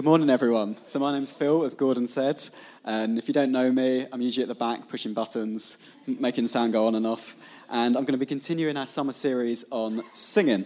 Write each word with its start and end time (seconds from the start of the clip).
Good 0.00 0.06
morning, 0.06 0.30
everyone. 0.30 0.76
So, 0.86 0.98
my 0.98 1.12
name's 1.12 1.30
Phil, 1.30 1.62
as 1.62 1.74
Gordon 1.74 2.06
said. 2.06 2.40
And 2.86 3.18
if 3.18 3.28
you 3.28 3.34
don't 3.34 3.52
know 3.52 3.70
me, 3.70 4.06
I'm 4.10 4.22
usually 4.22 4.44
at 4.44 4.48
the 4.48 4.54
back 4.54 4.88
pushing 4.88 5.12
buttons, 5.12 5.76
making 6.06 6.44
the 6.44 6.48
sound 6.48 6.72
go 6.72 6.86
on 6.86 6.94
and 6.94 7.06
off. 7.06 7.36
And 7.68 7.98
I'm 7.98 8.04
going 8.04 8.14
to 8.14 8.18
be 8.18 8.24
continuing 8.24 8.78
our 8.78 8.86
summer 8.86 9.12
series 9.12 9.66
on 9.70 10.00
singing. 10.10 10.64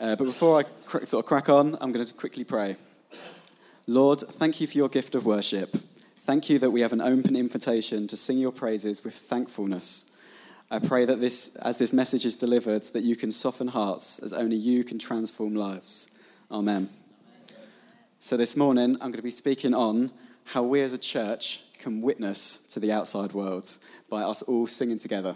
Uh, 0.00 0.16
but 0.16 0.24
before 0.24 0.58
I 0.58 0.62
cr- 0.64 1.04
sort 1.04 1.22
of 1.22 1.28
crack 1.28 1.48
on, 1.48 1.76
I'm 1.80 1.92
going 1.92 2.04
to 2.04 2.12
quickly 2.12 2.42
pray. 2.42 2.74
Lord, 3.86 4.18
thank 4.18 4.60
you 4.60 4.66
for 4.66 4.76
your 4.76 4.88
gift 4.88 5.14
of 5.14 5.24
worship. 5.24 5.70
Thank 6.22 6.50
you 6.50 6.58
that 6.58 6.72
we 6.72 6.80
have 6.80 6.92
an 6.92 7.00
open 7.00 7.36
invitation 7.36 8.08
to 8.08 8.16
sing 8.16 8.38
your 8.38 8.50
praises 8.50 9.04
with 9.04 9.14
thankfulness. 9.14 10.10
I 10.72 10.80
pray 10.80 11.04
that 11.04 11.20
this, 11.20 11.54
as 11.62 11.78
this 11.78 11.92
message 11.92 12.24
is 12.24 12.34
delivered, 12.34 12.82
that 12.94 13.04
you 13.04 13.14
can 13.14 13.30
soften 13.30 13.68
hearts 13.68 14.18
as 14.18 14.32
only 14.32 14.56
you 14.56 14.82
can 14.82 14.98
transform 14.98 15.54
lives. 15.54 16.10
Amen. 16.50 16.88
So 18.22 18.36
this 18.36 18.54
morning, 18.54 18.96
I'm 18.96 19.10
going 19.10 19.14
to 19.14 19.22
be 19.22 19.30
speaking 19.30 19.72
on 19.72 20.10
how 20.44 20.62
we 20.62 20.82
as 20.82 20.92
a 20.92 20.98
church 20.98 21.62
can 21.78 22.02
witness 22.02 22.66
to 22.66 22.78
the 22.78 22.92
outside 22.92 23.32
world 23.32 23.78
by 24.10 24.20
us 24.20 24.42
all 24.42 24.66
singing 24.66 24.98
together, 24.98 25.34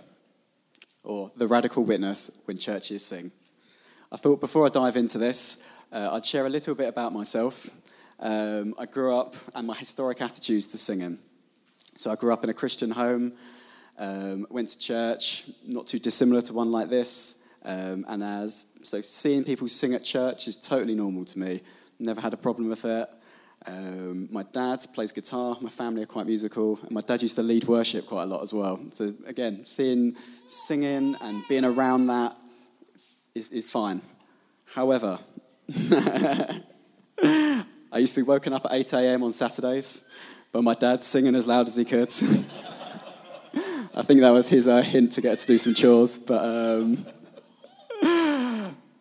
or 1.02 1.32
the 1.34 1.46
radical 1.46 1.82
witness 1.82 2.42
when 2.44 2.58
churches 2.58 3.02
sing. 3.02 3.32
I 4.12 4.18
thought 4.18 4.38
before 4.38 4.66
I 4.66 4.68
dive 4.68 4.96
into 4.96 5.16
this, 5.16 5.66
uh, 5.92 6.10
I'd 6.12 6.26
share 6.26 6.44
a 6.44 6.50
little 6.50 6.74
bit 6.74 6.90
about 6.90 7.14
myself. 7.14 7.70
Um, 8.20 8.74
I 8.78 8.84
grew 8.84 9.16
up 9.16 9.34
and 9.54 9.66
my 9.66 9.74
historic 9.74 10.20
attitudes 10.20 10.66
to 10.66 10.78
singing. 10.78 11.16
So 11.96 12.10
I 12.10 12.16
grew 12.16 12.34
up 12.34 12.44
in 12.44 12.50
a 12.50 12.54
Christian 12.54 12.90
home, 12.90 13.32
um, 13.98 14.46
went 14.50 14.68
to 14.68 14.78
church, 14.78 15.44
not 15.66 15.86
too 15.86 15.98
dissimilar 15.98 16.42
to 16.42 16.52
one 16.52 16.70
like 16.70 16.90
this. 16.90 17.38
Um, 17.64 18.04
and 18.08 18.22
as 18.22 18.66
so, 18.82 19.00
seeing 19.00 19.42
people 19.42 19.68
sing 19.68 19.94
at 19.94 20.04
church 20.04 20.48
is 20.48 20.56
totally 20.56 20.94
normal 20.94 21.24
to 21.24 21.38
me. 21.38 21.62
Never 21.98 22.20
had 22.20 22.32
a 22.32 22.36
problem 22.36 22.68
with 22.68 22.84
it. 22.84 23.08
Um, 23.66 24.28
my 24.30 24.42
dad 24.52 24.84
plays 24.94 25.12
guitar. 25.12 25.56
My 25.60 25.70
family 25.70 26.02
are 26.02 26.06
quite 26.06 26.26
musical, 26.26 26.78
and 26.82 26.90
my 26.90 27.00
dad 27.00 27.22
used 27.22 27.36
to 27.36 27.42
lead 27.42 27.64
worship 27.64 28.06
quite 28.06 28.24
a 28.24 28.26
lot 28.26 28.42
as 28.42 28.52
well. 28.52 28.78
So 28.90 29.12
again, 29.26 29.64
seeing 29.64 30.14
singing 30.46 31.16
and 31.22 31.42
being 31.48 31.64
around 31.64 32.08
that 32.08 32.36
is, 33.34 33.50
is 33.50 33.70
fine. 33.70 34.02
However, 34.74 35.18
I 37.22 37.64
used 37.94 38.14
to 38.14 38.20
be 38.20 38.26
woken 38.26 38.52
up 38.52 38.66
at 38.66 38.72
8 38.72 38.92
a.m. 38.94 39.22
on 39.22 39.32
Saturdays 39.32 40.08
by 40.52 40.60
my 40.60 40.74
dad 40.74 41.02
singing 41.02 41.34
as 41.34 41.46
loud 41.46 41.66
as 41.66 41.76
he 41.76 41.84
could. 41.84 42.08
I 43.96 44.02
think 44.02 44.20
that 44.20 44.32
was 44.32 44.48
his 44.48 44.66
uh, 44.66 44.82
hint 44.82 45.12
to 45.12 45.20
get 45.20 45.32
us 45.32 45.42
to 45.42 45.46
do 45.46 45.58
some 45.58 45.74
chores, 45.74 46.18
but. 46.18 46.44
Um, 46.44 46.98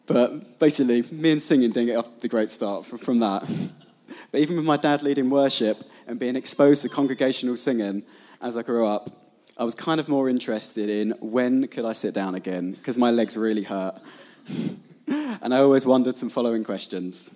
but 0.06 0.60
basically, 0.60 1.04
me 1.12 1.32
and 1.32 1.42
singing 1.42 1.72
didn't 1.72 1.88
get 1.88 1.98
off 1.98 2.20
the 2.20 2.28
great 2.28 2.50
start 2.50 2.86
from, 2.86 3.20
that. 3.20 3.44
But 4.32 4.42
even 4.42 4.56
with 4.56 4.66
my 4.66 4.78
dad 4.78 5.04
leading 5.04 5.30
worship 5.30 5.78
and 6.08 6.20
being 6.20 6.36
exposed 6.36 6.82
to 6.82 6.90
congregational 6.90 7.56
singing 7.56 8.04
as 8.42 8.58
I 8.58 8.64
grew 8.64 8.86
up, 8.86 9.10
I 9.58 9.64
was 9.64 9.76
kind 9.76 10.00
of 10.00 10.10
more 10.10 10.28
interested 10.28 10.90
in 10.90 11.12
when 11.22 11.68
could 11.68 11.86
I 11.86 11.94
sit 11.94 12.16
down 12.16 12.34
again 12.34 12.72
because 12.72 12.98
my 12.98 13.12
legs 13.12 13.38
really 13.38 13.64
hurt. 13.64 13.96
and 15.08 15.54
I 15.54 15.60
always 15.60 15.86
wondered 15.86 16.18
some 16.18 16.30
following 16.30 16.64
questions. 16.64 17.34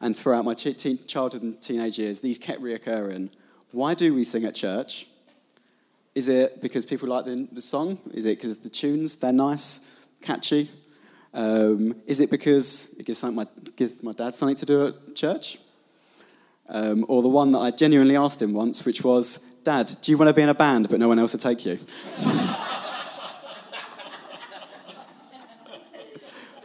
And 0.00 0.14
throughout 0.14 0.44
my 0.44 0.52
childhood 0.52 1.42
and 1.42 1.60
teenage 1.60 1.98
years, 1.98 2.20
these 2.20 2.36
kept 2.36 2.60
reoccurring. 2.60 3.32
Why 3.70 3.94
do 3.94 4.14
we 4.14 4.24
sing 4.24 4.44
at 4.44 4.54
church? 4.54 5.06
Is 6.14 6.28
it 6.28 6.60
because 6.60 6.84
people 6.84 7.08
like 7.08 7.24
the, 7.24 7.48
the 7.50 7.62
song? 7.62 7.98
Is 8.12 8.26
it 8.26 8.36
because 8.36 8.58
the 8.58 8.68
tunes, 8.68 9.16
they're 9.16 9.32
nice, 9.32 9.80
catchy? 10.20 10.68
Um, 11.34 11.96
is 12.06 12.20
it 12.20 12.30
because 12.30 12.94
it 12.98 13.04
gives, 13.04 13.22
my, 13.24 13.44
gives 13.76 14.02
my 14.02 14.12
dad 14.12 14.34
something 14.34 14.56
to 14.56 14.66
do 14.66 14.86
at 14.86 15.16
church? 15.16 15.58
Um, 16.68 17.04
or 17.08 17.22
the 17.22 17.28
one 17.28 17.52
that 17.52 17.58
I 17.58 17.70
genuinely 17.72 18.16
asked 18.16 18.40
him 18.40 18.54
once, 18.54 18.84
which 18.84 19.02
was, 19.02 19.38
Dad, 19.64 19.92
do 20.00 20.12
you 20.12 20.18
want 20.18 20.28
to 20.28 20.34
be 20.34 20.42
in 20.42 20.48
a 20.48 20.54
band 20.54 20.88
but 20.88 20.98
no 20.98 21.08
one 21.08 21.18
else 21.18 21.32
will 21.32 21.40
take 21.40 21.66
you? 21.66 21.76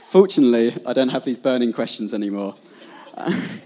Fortunately, 0.10 0.74
I 0.86 0.94
don't 0.94 1.10
have 1.10 1.26
these 1.26 1.38
burning 1.38 1.74
questions 1.74 2.14
anymore. 2.14 2.56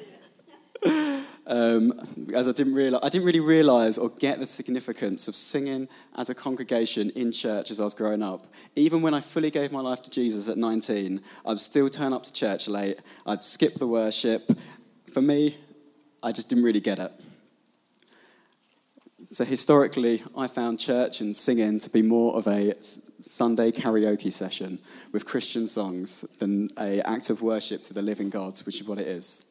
um, 1.77 1.93
as 2.33 2.47
I 2.47 2.51
didn't 2.51 2.73
realize, 2.73 3.01
I 3.03 3.09
didn't 3.09 3.25
really 3.25 3.39
realize 3.39 3.97
or 3.97 4.09
get 4.19 4.39
the 4.39 4.45
significance 4.45 5.27
of 5.27 5.35
singing 5.35 5.87
as 6.17 6.29
a 6.29 6.35
congregation 6.35 7.09
in 7.11 7.31
church 7.31 7.71
as 7.71 7.79
I 7.79 7.83
was 7.83 7.93
growing 7.93 8.21
up. 8.21 8.47
Even 8.75 9.01
when 9.01 9.13
I 9.13 9.21
fully 9.21 9.51
gave 9.51 9.71
my 9.71 9.81
life 9.81 10.01
to 10.03 10.09
Jesus 10.09 10.49
at 10.49 10.57
19, 10.57 11.21
I'd 11.45 11.59
still 11.59 11.89
turn 11.89 12.13
up 12.13 12.23
to 12.23 12.33
church 12.33 12.67
late. 12.67 13.01
I'd 13.25 13.43
skip 13.43 13.75
the 13.75 13.87
worship. 13.87 14.49
For 15.11 15.21
me, 15.21 15.57
I 16.21 16.31
just 16.31 16.49
didn't 16.49 16.63
really 16.63 16.79
get 16.79 16.99
it. 16.99 17.11
So 19.31 19.43
historically, 19.43 20.21
I 20.37 20.47
found 20.47 20.79
church 20.79 21.21
and 21.21 21.35
singing 21.35 21.79
to 21.79 21.89
be 21.89 22.03
more 22.03 22.35
of 22.35 22.45
a 22.47 22.73
Sunday 23.19 23.71
karaoke 23.71 24.31
session 24.31 24.79
with 25.11 25.25
Christian 25.25 25.65
songs 25.65 26.21
than 26.39 26.69
a 26.79 27.01
act 27.01 27.29
of 27.29 27.41
worship 27.41 27.81
to 27.83 27.93
the 27.93 28.01
living 28.01 28.29
God, 28.29 28.59
which 28.65 28.81
is 28.81 28.87
what 28.87 28.99
it 28.99 29.07
is. 29.07 29.43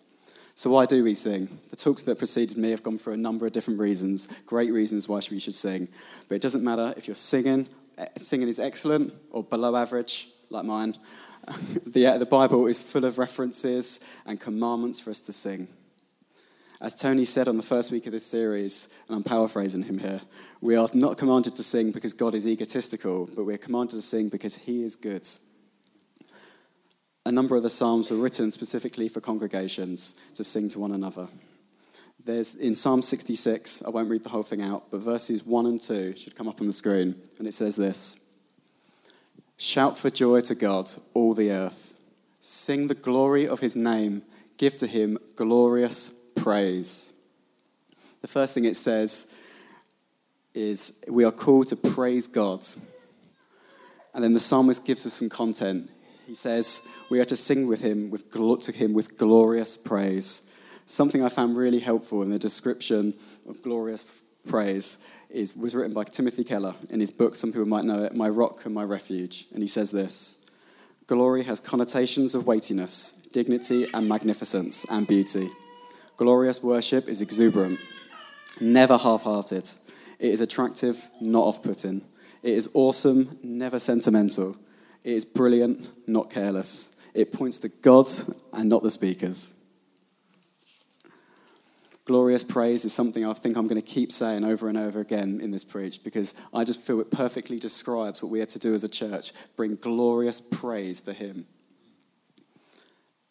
So, 0.55 0.71
why 0.71 0.85
do 0.85 1.03
we 1.03 1.15
sing? 1.15 1.49
The 1.71 1.77
talks 1.77 2.03
that 2.03 2.19
preceded 2.19 2.59
me 2.59 2.71
have 2.71 2.83
gone 2.83 2.99
through 2.99 3.15
a 3.15 3.19
number 3.19 3.47
of 3.47 3.53
different 3.53 3.81
reasons, 3.81 4.27
great 4.45 4.71
reasons 4.71 5.09
why 5.09 5.21
we 5.31 5.39
should 5.39 5.55
sing. 5.55 5.89
But 6.29 6.37
it 6.37 6.43
doesn't 6.43 6.63
matter 6.63 6.93
if 6.97 7.09
you're 7.09 7.15
singing, 7.15 7.67
eh, 7.97 8.07
singing 8.19 8.49
is 8.49 8.59
excellent 8.59 9.15
or 9.31 9.43
below 9.43 9.75
average, 9.75 10.29
like 10.51 10.65
mine. 10.65 10.95
the, 11.87 12.07
uh, 12.07 12.19
the 12.19 12.27
Bible 12.27 12.67
is 12.67 12.79
full 12.79 13.07
of 13.07 13.19
references 13.19 14.01
and 14.27 14.39
commandments 14.39 15.01
for 15.01 15.11
us 15.11 15.21
to 15.23 15.33
sing. 15.33 15.69
As 16.83 16.95
Tony 16.95 17.25
said 17.25 17.49
on 17.49 17.57
the 17.57 17.63
first 17.63 17.91
week 17.91 18.07
of 18.07 18.13
this 18.13 18.27
series, 18.27 18.89
and 19.09 19.17
I'm 19.17 19.23
paraphrasing 19.23 19.85
him 19.85 19.99
here, 19.99 20.21
we 20.61 20.77
are 20.77 20.89
not 20.93 21.17
commanded 21.17 21.57
to 21.57 21.63
sing 21.63 21.93
because 21.93 22.13
God 22.13 22.35
is 22.35 22.47
egotistical, 22.47 23.29
but 23.35 23.47
we're 23.47 23.57
commanded 23.57 23.97
to 23.97 24.03
sing 24.03 24.29
because 24.29 24.59
he 24.59 24.85
is 24.85 24.97
good 24.97 25.27
a 27.25 27.33
number 27.33 27.57
of 27.57 27.63
the 27.63 27.69
Psalms 27.69 28.11
were 28.11 28.17
written 28.17 28.51
specifically 28.51 29.09
for 29.09 29.21
congregations 29.21 30.21
to 30.35 30.45
sing 30.45 30.69
to 30.71 30.79
one 30.79 30.93
another. 30.93 31.29
There's 32.25 32.55
in 32.55 32.75
Psalm 32.75 33.03
66, 33.03 33.85
I 33.85 33.91
won't 33.91 34.11
read 34.11 34.23
the 34.23 34.29
whole 34.29 34.43
thing 34.43 34.63
out, 34.63 34.91
but 34.91 35.01
verses 35.01 35.45
1 35.45 35.67
and 35.67 35.81
2 35.81 36.17
should 36.17 36.37
come 36.37 36.49
up 36.49 36.61
on 36.61 36.67
the 36.67 36.73
screen, 36.73 37.17
and 37.39 37.49
it 37.49 37.55
says 37.55 37.77
this 37.77 38.21
Shout 39.57 39.97
for 39.97 40.11
joy 40.11 40.41
to 40.43 40.55
God, 40.55 40.91
all 41.15 41.35
the 41.35 41.51
earth. 41.53 41.97
Sing 42.41 42.89
the 42.89 42.95
glory 42.95 43.47
of 43.47 43.61
his 43.61 43.77
name. 43.77 44.23
Give 44.57 44.77
to 44.79 44.87
him 44.87 45.19
glorious 45.37 46.11
praise. 46.35 47.13
The 48.21 48.29
first 48.29 48.55
thing 48.55 48.65
it 48.65 48.77
says 48.77 49.33
is 50.55 51.01
we 51.09 51.25
are 51.25 51.33
called 51.33 51.69
to 51.69 51.77
praise 51.77 52.27
God. 52.27 52.65
And 54.15 54.23
then 54.23 54.33
the 54.33 54.41
psalmist 54.41 54.85
gives 54.85 55.07
us 55.07 55.13
some 55.13 55.29
content. 55.29 55.91
He 56.27 56.35
says, 56.35 56.87
We 57.11 57.21
are 57.21 57.25
to 57.27 57.37
sing 57.37 57.67
with 57.67 57.81
him, 57.81 58.11
with, 58.11 58.31
to 58.31 58.73
him 58.73 58.95
with 58.95 59.19
glorious 59.19 59.77
praise. 59.77 60.51
Something 60.87 61.23
I 61.23 61.29
found 61.29 61.57
really 61.57 61.81
helpful 61.81 62.23
in 62.23 62.31
the 62.31 62.39
description 62.39 63.15
of 63.49 63.63
glorious 63.63 64.05
praise 64.47 65.05
is, 65.31 65.57
was 65.57 65.75
written 65.75 65.95
by 65.95 66.05
Timothy 66.05 66.45
Keller 66.45 66.75
in 66.91 67.01
his 67.01 67.11
book, 67.11 67.35
some 67.35 67.53
people 67.53 67.67
might 67.67 67.85
know 67.85 68.05
it, 68.05 68.15
My 68.15 68.29
Rock 68.29 68.65
and 68.65 68.75
My 68.75 68.85
Refuge. 68.85 69.47
And 69.53 69.63
he 69.63 69.69
says 69.69 69.91
this 69.91 70.51
Glory 71.07 71.43
has 71.45 71.61
connotations 71.61 72.35
of 72.35 72.47
weightiness, 72.47 73.29
dignity, 73.33 73.87
and 73.95 74.09
magnificence 74.09 74.87
and 74.91 75.07
beauty. 75.07 75.49
Glorious 76.17 76.63
worship 76.63 77.09
is 77.09 77.21
exuberant, 77.21 77.79
never 78.61 78.97
half 78.97 79.23
hearted. 79.23 79.69
It 80.19 80.29
is 80.29 80.41
attractive, 80.41 81.05
not 81.21 81.43
off 81.43 81.63
putting. 81.63 82.03
It 82.43 82.53
is 82.53 82.71
awesome, 82.75 83.29
never 83.43 83.79
sentimental. 83.79 84.57
It 85.05 85.13
is 85.13 85.25
brilliant, 85.25 85.91
not 86.07 86.31
careless. 86.31 86.97
It 87.15 87.33
points 87.33 87.59
to 87.61 87.69
God 87.69 88.07
and 88.53 88.69
not 88.69 88.83
the 88.83 88.91
speakers. 88.91 89.55
Glorious 92.05 92.43
praise 92.43 92.85
is 92.85 92.93
something 92.93 93.25
I 93.25 93.33
think 93.33 93.57
I'm 93.57 93.69
going 93.69 93.81
to 93.81 93.87
keep 93.87 94.11
saying 94.11 94.45
over 94.45 94.69
and 94.69 94.77
over 94.77 95.01
again 95.01 95.41
in 95.41 95.53
this 95.53 95.65
preach 95.65 96.03
because 96.03 96.35
I 96.53 96.65
just 96.65 96.81
feel 96.81 97.01
it 97.01 97.13
perfectly 97.13 97.59
describes 97.59 98.21
what 98.21 98.31
we 98.31 98.41
are 98.41 98.47
to 98.47 98.59
do 98.59 98.75
as 98.75 98.83
a 98.83 98.89
church 98.89 99.33
bring 99.57 99.77
glorious 99.77 100.41
praise 100.41 101.01
to 101.03 101.13
Him. 101.13 101.47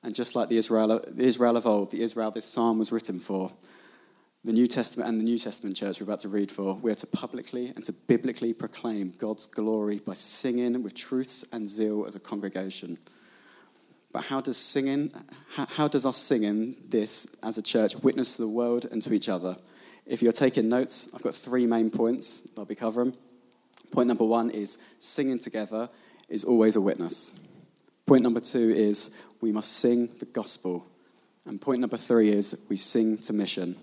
And 0.04 0.16
just 0.16 0.36
like 0.36 0.48
the 0.48 0.58
Israel, 0.58 1.02
the 1.06 1.24
Israel 1.24 1.58
of 1.58 1.68
old, 1.68 1.92
the 1.92 2.02
Israel 2.02 2.32
this 2.32 2.46
psalm 2.46 2.80
was 2.80 2.92
written 2.92 3.20
for, 3.20 3.52
the 4.44 4.54
New 4.54 4.66
Testament 4.66 5.08
and 5.08 5.20
the 5.20 5.24
New 5.24 5.38
Testament 5.38 5.76
church 5.76 6.00
we're 6.00 6.06
about 6.06 6.22
to 6.22 6.30
read 6.30 6.50
for, 6.50 6.76
we 6.82 6.92
are 6.92 6.96
to 6.96 7.08
publicly 7.08 7.68
and 7.76 7.86
to 7.86 7.94
biblically 7.94 8.54
proclaim 8.54 9.14
God's 9.20 9.46
glory 9.46 10.00
by 10.00 10.16
singing 10.16 10.82
with 10.82 10.96
truths 10.96 11.46
and 11.54 11.70
zeal 11.70 12.06
as 12.08 12.16
a 12.16 12.20
congregation. 12.20 12.98
But 14.12 14.26
how 14.26 14.42
does 14.42 14.58
singing, 14.58 15.12
how 15.56 15.88
does 15.88 16.08
us 16.08 16.18
singing 16.18 16.76
this 16.90 17.36
as 17.44 17.60
a 17.60 17.62
church 17.62 17.96
witness 17.98 18.36
to 18.36 18.42
the 18.42 18.48
world 18.48 18.88
and 18.92 19.00
to 19.04 19.14
each 19.14 19.30
other? 19.30 19.56
If 20.08 20.24
you're 20.24 20.32
taking 20.32 20.68
notes, 20.68 21.12
I've 21.14 21.22
got 21.22 21.36
three 21.36 21.68
main 21.68 21.92
points 21.92 22.50
I'll 22.58 22.66
be 22.66 22.76
covering. 22.76 23.16
Point 23.92 24.08
number 24.08 24.26
one 24.26 24.50
is 24.50 24.80
singing 24.98 25.38
together 25.38 25.88
is 26.30 26.44
always 26.44 26.76
a 26.76 26.82
witness. 26.82 27.40
Point 28.08 28.24
number 28.24 28.40
two 28.40 28.72
is 28.72 29.16
we 29.40 29.52
must 29.52 29.74
sing 29.74 30.08
the 30.20 30.26
gospel. 30.26 30.88
And 31.46 31.62
point 31.62 31.80
number 31.80 31.98
three 31.98 32.30
is 32.30 32.66
we 32.70 32.76
sing 32.76 33.18
to 33.20 33.34
mission. 33.34 33.76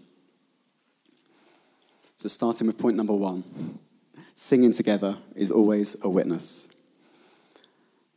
So, 2.19 2.29
starting 2.29 2.67
with 2.67 2.79
point 2.79 2.97
number 2.97 3.15
one 3.15 3.45
singing 4.35 4.73
together 4.73 5.17
is 5.37 5.53
always 5.53 5.97
a 6.03 6.09
witness. 6.09 6.69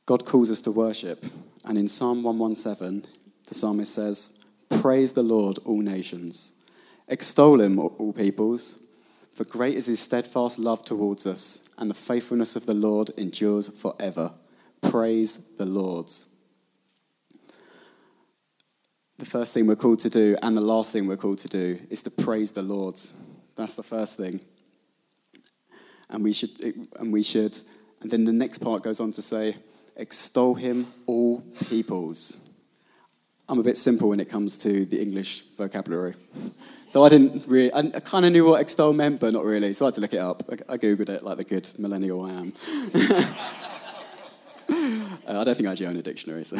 God 0.08 0.26
calls 0.26 0.50
us 0.50 0.60
to 0.62 0.72
worship, 0.72 1.24
and 1.66 1.78
in 1.78 1.88
Psalm 1.88 2.24
117, 2.24 3.04
the 3.48 3.54
psalmist 3.54 3.94
says, 3.94 4.40
Praise 4.82 5.12
the 5.12 5.22
Lord, 5.22 5.60
all 5.66 5.82
nations. 5.82 6.54
Extol 7.08 7.62
him, 7.62 7.78
all 7.78 8.12
peoples, 8.12 8.84
for 9.34 9.44
great 9.46 9.76
is 9.76 9.86
his 9.86 10.00
steadfast 10.00 10.58
love 10.58 10.84
towards 10.84 11.28
us, 11.28 11.70
and 11.78 11.88
the 11.88 11.94
faithfulness 11.94 12.56
of 12.56 12.66
the 12.66 12.74
Lord 12.74 13.12
endures 13.18 13.70
forever. 13.70 14.32
Praise 14.82 15.38
the 15.58 15.66
Lord. 15.68 16.08
The 19.20 19.26
first 19.26 19.54
thing 19.54 19.68
we're 19.68 19.76
called 19.76 20.00
to 20.00 20.10
do, 20.10 20.36
and 20.42 20.58
the 20.58 20.62
last 20.62 20.92
thing 20.92 21.06
we're 21.06 21.18
called 21.18 21.40
to 21.40 21.48
do, 21.48 21.80
is 21.92 22.02
to 22.02 22.10
praise 22.10 22.52
the 22.52 22.64
Lord. 22.64 22.96
That's 23.56 23.76
the 23.76 23.84
first 23.84 24.18
thing. 24.18 24.40
And 26.10 26.24
we 26.24 26.34
should, 26.34 26.52
and 27.00 27.14
we 27.14 27.24
should, 27.24 27.58
and 28.02 28.12
then 28.12 28.26
the 28.26 28.34
next 28.34 28.58
part 28.60 28.84
goes 28.84 29.00
on 29.00 29.12
to 29.14 29.22
say, 29.22 29.56
extol 29.96 30.56
him, 30.56 30.88
all 31.08 31.42
peoples. 31.70 32.50
I'm 33.48 33.60
a 33.60 33.64
bit 33.64 33.78
simple 33.78 34.10
when 34.10 34.20
it 34.20 34.30
comes 34.30 34.58
to 34.60 34.86
the 34.86 35.02
English 35.02 35.44
vocabulary. 35.58 36.16
So 36.88 37.04
I 37.04 37.10
didn't 37.10 37.46
really, 37.48 37.74
I, 37.74 37.84
kind 38.00 38.26
of 38.26 38.32
knew 38.32 38.46
what 38.46 38.62
extol 38.62 38.94
meant, 38.94 39.20
but 39.20 39.34
not 39.34 39.46
really. 39.46 39.74
So 39.74 39.86
I 39.86 39.88
had 39.88 39.96
to 39.96 40.02
look 40.02 40.14
it 40.14 40.20
up. 40.20 40.44
I, 40.50 40.74
I 40.74 40.78
Googled 40.78 41.10
it 41.10 41.24
like 41.24 41.38
the 41.38 41.44
good 41.44 41.72
millennial 41.78 42.24
I 42.24 42.32
am. 42.32 42.54
uh, 45.28 45.40
I 45.40 45.44
don't 45.44 45.56
think 45.56 45.68
I 45.68 45.72
actually 45.72 45.88
own 45.88 45.98
a 45.98 46.02
dictionary. 46.02 46.44
So. 46.44 46.58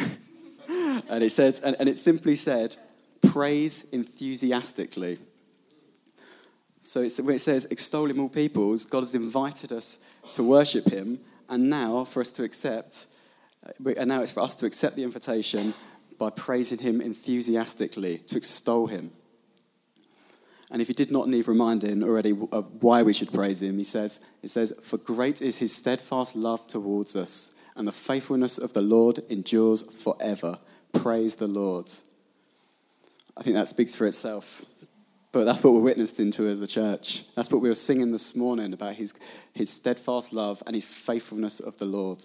and 1.10 1.24
it 1.24 1.30
says, 1.30 1.60
and, 1.60 1.76
and 1.78 1.88
it 1.88 1.96
simply 1.96 2.34
said, 2.34 2.76
praise 3.22 3.88
enthusiastically. 3.92 5.18
So 6.84 7.06
when 7.22 7.36
it 7.36 7.40
says, 7.40 7.66
extol 7.66 8.06
him 8.10 8.18
all 8.18 8.28
peoples, 8.28 8.84
God 8.84 9.00
has 9.00 9.14
invited 9.14 9.70
us 9.70 9.98
to 10.32 10.42
worship 10.42 10.90
him, 10.90 11.20
and 11.48 11.70
now 11.70 12.02
for 12.02 12.20
us 12.20 12.32
to 12.32 12.42
accept, 12.42 13.06
uh, 13.64 13.90
and 13.96 14.08
now 14.08 14.20
it's 14.20 14.32
for 14.32 14.40
us 14.40 14.56
to 14.56 14.66
accept 14.66 14.96
the 14.96 15.04
invitation 15.04 15.74
by 16.18 16.30
praising 16.30 16.78
him 16.78 17.00
enthusiastically, 17.00 18.18
to 18.26 18.36
extol 18.36 18.88
him. 18.88 19.12
And 20.72 20.82
if 20.82 20.88
you 20.88 20.94
did 20.94 21.12
not 21.12 21.28
need 21.28 21.46
reminding 21.46 22.02
already 22.02 22.32
of 22.50 22.82
why 22.82 23.04
we 23.04 23.12
should 23.12 23.32
praise 23.32 23.62
him, 23.62 23.78
he 23.78 23.84
says, 23.84 24.18
it 24.42 24.48
says, 24.48 24.72
For 24.82 24.98
great 24.98 25.40
is 25.40 25.58
his 25.58 25.72
steadfast 25.72 26.34
love 26.34 26.66
towards 26.66 27.14
us, 27.14 27.54
and 27.76 27.86
the 27.86 27.92
faithfulness 27.92 28.58
of 28.58 28.72
the 28.72 28.82
Lord 28.82 29.20
endures 29.30 29.82
forever. 29.82 30.58
Praise 30.92 31.36
the 31.36 31.46
Lord. 31.46 31.88
I 33.36 33.42
think 33.42 33.54
that 33.54 33.68
speaks 33.68 33.94
for 33.94 34.04
itself. 34.04 34.66
But 35.32 35.44
that's 35.44 35.64
what 35.64 35.72
we're 35.72 35.80
witnessed 35.80 36.20
into 36.20 36.46
as 36.46 36.60
a 36.60 36.66
church. 36.66 37.24
That's 37.34 37.50
what 37.50 37.62
we 37.62 37.68
were 37.68 37.74
singing 37.74 38.12
this 38.12 38.36
morning 38.36 38.74
about 38.74 38.94
his, 38.94 39.14
his 39.54 39.70
steadfast 39.70 40.34
love 40.34 40.62
and 40.66 40.74
his 40.74 40.84
faithfulness 40.84 41.58
of 41.58 41.78
the 41.78 41.86
Lord. 41.86 42.22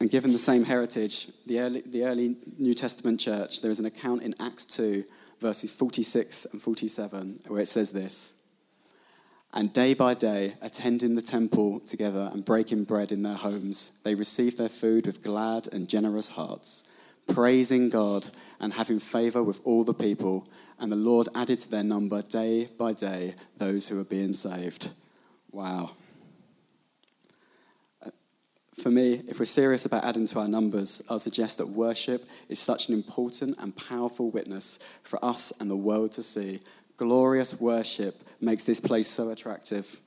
And 0.00 0.10
given 0.10 0.32
the 0.32 0.38
same 0.38 0.64
heritage, 0.64 1.28
the 1.46 1.60
early, 1.60 1.82
the 1.84 2.04
early 2.04 2.36
New 2.58 2.72
Testament 2.72 3.20
church, 3.20 3.60
there 3.60 3.70
is 3.70 3.78
an 3.78 3.84
account 3.84 4.22
in 4.22 4.32
Acts 4.40 4.64
2, 4.64 5.04
verses 5.40 5.72
46 5.72 6.46
and 6.52 6.62
47, 6.62 7.40
where 7.48 7.60
it 7.60 7.68
says 7.68 7.90
this 7.90 8.36
And 9.52 9.72
day 9.72 9.94
by 9.94 10.14
day, 10.14 10.54
attending 10.62 11.16
the 11.16 11.22
temple 11.22 11.80
together 11.80 12.30
and 12.32 12.44
breaking 12.44 12.84
bread 12.84 13.12
in 13.12 13.22
their 13.22 13.34
homes, 13.34 13.98
they 14.04 14.14
received 14.14 14.56
their 14.56 14.68
food 14.68 15.04
with 15.04 15.22
glad 15.22 15.68
and 15.72 15.88
generous 15.88 16.30
hearts, 16.30 16.88
praising 17.26 17.90
God 17.90 18.30
and 18.60 18.72
having 18.72 19.00
favor 19.00 19.42
with 19.42 19.60
all 19.64 19.84
the 19.84 19.94
people. 19.94 20.48
And 20.80 20.92
the 20.92 20.96
Lord 20.96 21.28
added 21.34 21.58
to 21.60 21.70
their 21.70 21.82
number 21.82 22.22
day 22.22 22.68
by 22.78 22.92
day 22.92 23.34
those 23.56 23.88
who 23.88 23.96
were 23.96 24.04
being 24.04 24.32
saved. 24.32 24.90
Wow 25.50 25.90
uh, 28.04 28.10
for 28.82 28.90
me, 28.90 29.14
if 29.26 29.38
we're 29.38 29.44
serious 29.44 29.84
about 29.86 30.04
adding 30.04 30.26
to 30.26 30.38
our 30.38 30.48
numbers, 30.48 31.02
I'll 31.10 31.18
suggest 31.18 31.58
that 31.58 31.68
worship 31.68 32.28
is 32.48 32.58
such 32.58 32.88
an 32.88 32.94
important 32.94 33.56
and 33.58 33.74
powerful 33.74 34.30
witness 34.30 34.78
for 35.02 35.22
us 35.24 35.52
and 35.60 35.70
the 35.70 35.76
world 35.76 36.12
to 36.12 36.22
see. 36.22 36.60
Glorious 36.96 37.60
worship 37.60 38.14
makes 38.40 38.64
this 38.64 38.80
place 38.80 39.08
so 39.08 39.30
attractive, 39.30 40.00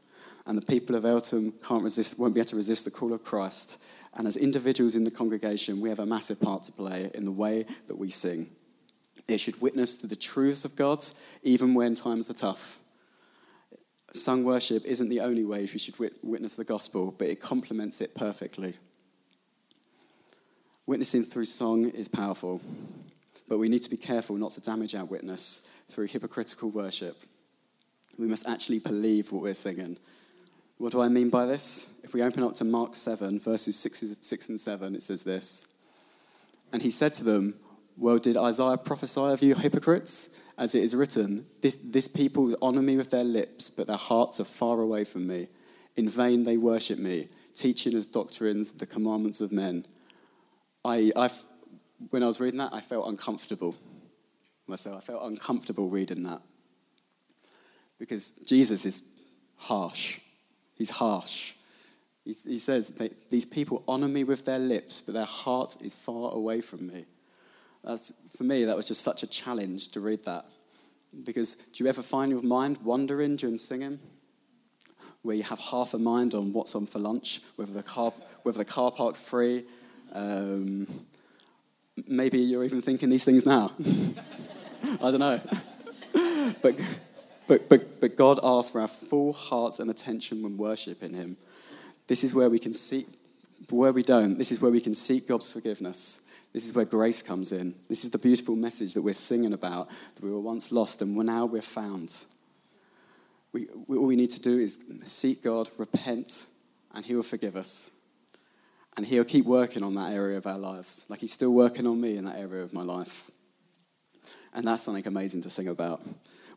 and 0.45 0.57
the 0.57 0.65
people 0.65 0.95
of 0.95 1.05
Eltham 1.05 1.53
can't 1.65 1.83
resist, 1.83 2.19
won't 2.19 2.33
be 2.33 2.39
able 2.39 2.49
to 2.49 2.55
resist 2.55 2.85
the 2.85 2.91
call 2.91 3.13
of 3.13 3.23
Christ. 3.23 3.77
And 4.15 4.27
as 4.27 4.35
individuals 4.35 4.95
in 4.95 5.05
the 5.05 5.11
congregation, 5.11 5.79
we 5.79 5.87
have 5.87 5.99
a 5.99 6.05
massive 6.05 6.41
part 6.41 6.63
to 6.65 6.71
play 6.71 7.09
in 7.13 7.23
the 7.23 7.31
way 7.31 7.65
that 7.87 7.97
we 7.97 8.09
sing. 8.09 8.47
It 9.27 9.39
should 9.39 9.61
witness 9.61 9.97
to 9.97 10.07
the 10.07 10.15
truths 10.15 10.65
of 10.65 10.75
God, 10.75 11.03
even 11.43 11.73
when 11.73 11.95
times 11.95 12.29
are 12.29 12.33
tough 12.33 12.79
sung 14.13 14.43
worship 14.43 14.83
isn't 14.85 15.09
the 15.09 15.21
only 15.21 15.45
way 15.45 15.61
we 15.61 15.79
should 15.79 15.97
witness 15.97 16.55
the 16.55 16.63
gospel, 16.63 17.13
but 17.17 17.27
it 17.27 17.41
complements 17.41 18.01
it 18.01 18.15
perfectly. 18.15 18.73
Witnessing 20.85 21.23
through 21.23 21.45
song 21.45 21.85
is 21.85 22.07
powerful, 22.07 22.61
but 23.47 23.57
we 23.57 23.69
need 23.69 23.83
to 23.83 23.89
be 23.89 23.97
careful 23.97 24.35
not 24.35 24.51
to 24.51 24.61
damage 24.61 24.95
our 24.95 25.05
witness 25.05 25.69
through 25.89 26.07
hypocritical 26.07 26.69
worship. 26.71 27.15
We 28.17 28.27
must 28.27 28.47
actually 28.47 28.79
believe 28.79 29.31
what 29.31 29.43
we're 29.43 29.53
singing. 29.53 29.97
What 30.77 30.91
do 30.91 31.01
I 31.01 31.07
mean 31.07 31.29
by 31.29 31.45
this? 31.45 31.93
If 32.03 32.13
we 32.13 32.23
open 32.23 32.43
up 32.43 32.55
to 32.55 32.63
Mark 32.63 32.95
7, 32.95 33.39
verses 33.39 33.77
6, 33.79 34.49
and 34.49 34.59
7, 34.59 34.95
it 34.95 35.01
says 35.01 35.23
this 35.23 35.67
And 36.73 36.81
he 36.81 36.89
said 36.89 37.13
to 37.15 37.23
them, 37.23 37.53
Well, 38.01 38.17
did 38.17 38.35
Isaiah 38.35 38.77
prophesy 38.77 39.21
of 39.21 39.43
you 39.43 39.53
hypocrites? 39.53 40.31
as 40.57 40.75
it 40.75 40.83
is 40.83 40.95
written, 40.95 41.45
this, 41.61 41.75
this 41.83 42.07
people 42.07 42.55
honor 42.61 42.81
me 42.81 42.97
with 42.97 43.09
their 43.09 43.23
lips, 43.23 43.69
but 43.69 43.87
their 43.87 43.97
hearts 43.97 44.39
are 44.39 44.45
far 44.45 44.79
away 44.81 45.03
from 45.03 45.25
me. 45.25 45.47
In 45.95 46.07
vain 46.07 46.43
they 46.43 46.57
worship 46.57 46.99
me, 46.99 47.29
teaching 47.55 47.95
as 47.95 48.05
doctrines 48.05 48.71
the 48.71 48.85
commandments 48.85 49.41
of 49.41 49.51
men. 49.51 49.85
I, 50.85 51.11
I, 51.15 51.29
when 52.11 52.21
I 52.21 52.27
was 52.27 52.39
reading 52.39 52.59
that, 52.59 52.73
I 52.73 52.79
felt 52.79 53.07
uncomfortable 53.07 53.75
myself. 54.67 54.97
I 54.97 55.13
felt 55.13 55.31
uncomfortable 55.31 55.89
reading 55.89 56.23
that. 56.23 56.41
Because 57.97 58.31
Jesus 58.45 58.85
is 58.85 59.03
harsh. 59.57 60.19
He's 60.75 60.91
harsh. 60.91 61.53
He, 62.23 62.33
he 62.45 62.59
says, 62.59 62.89
These 63.29 63.45
people 63.45 63.83
honor 63.87 64.07
me 64.07 64.23
with 64.23 64.45
their 64.45 64.59
lips, 64.59 65.01
but 65.03 65.13
their 65.13 65.25
heart 65.25 65.77
is 65.81 65.95
far 65.95 66.31
away 66.31 66.61
from 66.61 66.87
me. 66.87 67.05
That's, 67.83 68.13
for 68.37 68.43
me, 68.43 68.65
that 68.65 68.75
was 68.75 68.87
just 68.87 69.01
such 69.01 69.23
a 69.23 69.27
challenge 69.27 69.89
to 69.89 69.99
read 69.99 70.23
that. 70.25 70.45
Because 71.25 71.55
do 71.55 71.83
you 71.83 71.89
ever 71.89 72.01
find 72.01 72.31
your 72.31 72.41
mind 72.41 72.77
wandering 72.83 73.35
during 73.35 73.57
singing? 73.57 73.99
Where 75.23 75.35
you 75.35 75.43
have 75.43 75.59
half 75.59 75.93
a 75.93 75.99
mind 75.99 76.33
on 76.33 76.53
what's 76.53 76.73
on 76.75 76.85
for 76.85 76.99
lunch, 76.99 77.41
whether 77.55 77.73
the 77.73 77.83
car, 77.83 78.11
whether 78.43 78.57
the 78.57 78.65
car 78.65 78.91
park's 78.91 79.19
free. 79.19 79.65
Um, 80.13 80.87
maybe 82.07 82.39
you're 82.39 82.63
even 82.63 82.81
thinking 82.81 83.09
these 83.09 83.23
things 83.23 83.45
now. 83.45 83.71
I 85.01 85.11
don't 85.11 85.19
know. 85.19 85.39
but, 86.61 86.75
but, 87.47 87.69
but, 87.69 87.99
but 87.99 88.15
God 88.15 88.39
asks 88.43 88.71
for 88.71 88.81
our 88.81 88.87
full 88.87 89.33
hearts 89.33 89.79
and 89.79 89.91
attention 89.91 90.41
when 90.43 90.57
worshipping 90.57 91.13
Him. 91.13 91.35
This 92.07 92.23
is 92.23 92.33
where 92.33 92.49
we 92.49 92.59
can 92.59 92.73
seek, 92.73 93.07
where 93.69 93.93
we 93.93 94.03
don't, 94.03 94.37
this 94.37 94.51
is 94.51 94.59
where 94.59 94.71
we 94.71 94.81
can 94.81 94.95
seek 94.95 95.27
God's 95.27 95.51
forgiveness 95.53 96.21
this 96.53 96.65
is 96.65 96.73
where 96.73 96.85
grace 96.85 97.21
comes 97.21 97.51
in. 97.51 97.73
This 97.87 98.03
is 98.03 98.11
the 98.11 98.17
beautiful 98.17 98.55
message 98.55 98.93
that 98.93 99.01
we're 99.01 99.13
singing 99.13 99.53
about. 99.53 99.89
That 100.15 100.23
we 100.23 100.31
were 100.31 100.41
once 100.41 100.71
lost 100.71 101.01
and 101.01 101.15
now 101.15 101.45
we're 101.45 101.61
found. 101.61 102.25
We, 103.53 103.67
we, 103.87 103.97
all 103.97 104.07
we 104.07 104.15
need 104.15 104.31
to 104.31 104.41
do 104.41 104.57
is 104.57 104.79
seek 105.05 105.43
God, 105.43 105.69
repent, 105.77 106.47
and 106.93 107.05
He 107.05 107.15
will 107.15 107.23
forgive 107.23 107.55
us. 107.55 107.91
And 108.97 109.05
He'll 109.05 109.23
keep 109.23 109.45
working 109.45 109.83
on 109.83 109.95
that 109.95 110.11
area 110.11 110.37
of 110.37 110.45
our 110.45 110.57
lives, 110.57 111.05
like 111.07 111.19
He's 111.19 111.33
still 111.33 111.53
working 111.53 111.87
on 111.87 111.99
me 111.99 112.17
in 112.17 112.25
that 112.25 112.37
area 112.37 112.63
of 112.63 112.73
my 112.73 112.83
life. 112.83 113.31
And 114.53 114.67
that's 114.67 114.83
something 114.83 115.07
amazing 115.07 115.41
to 115.43 115.49
sing 115.49 115.69
about. 115.69 116.01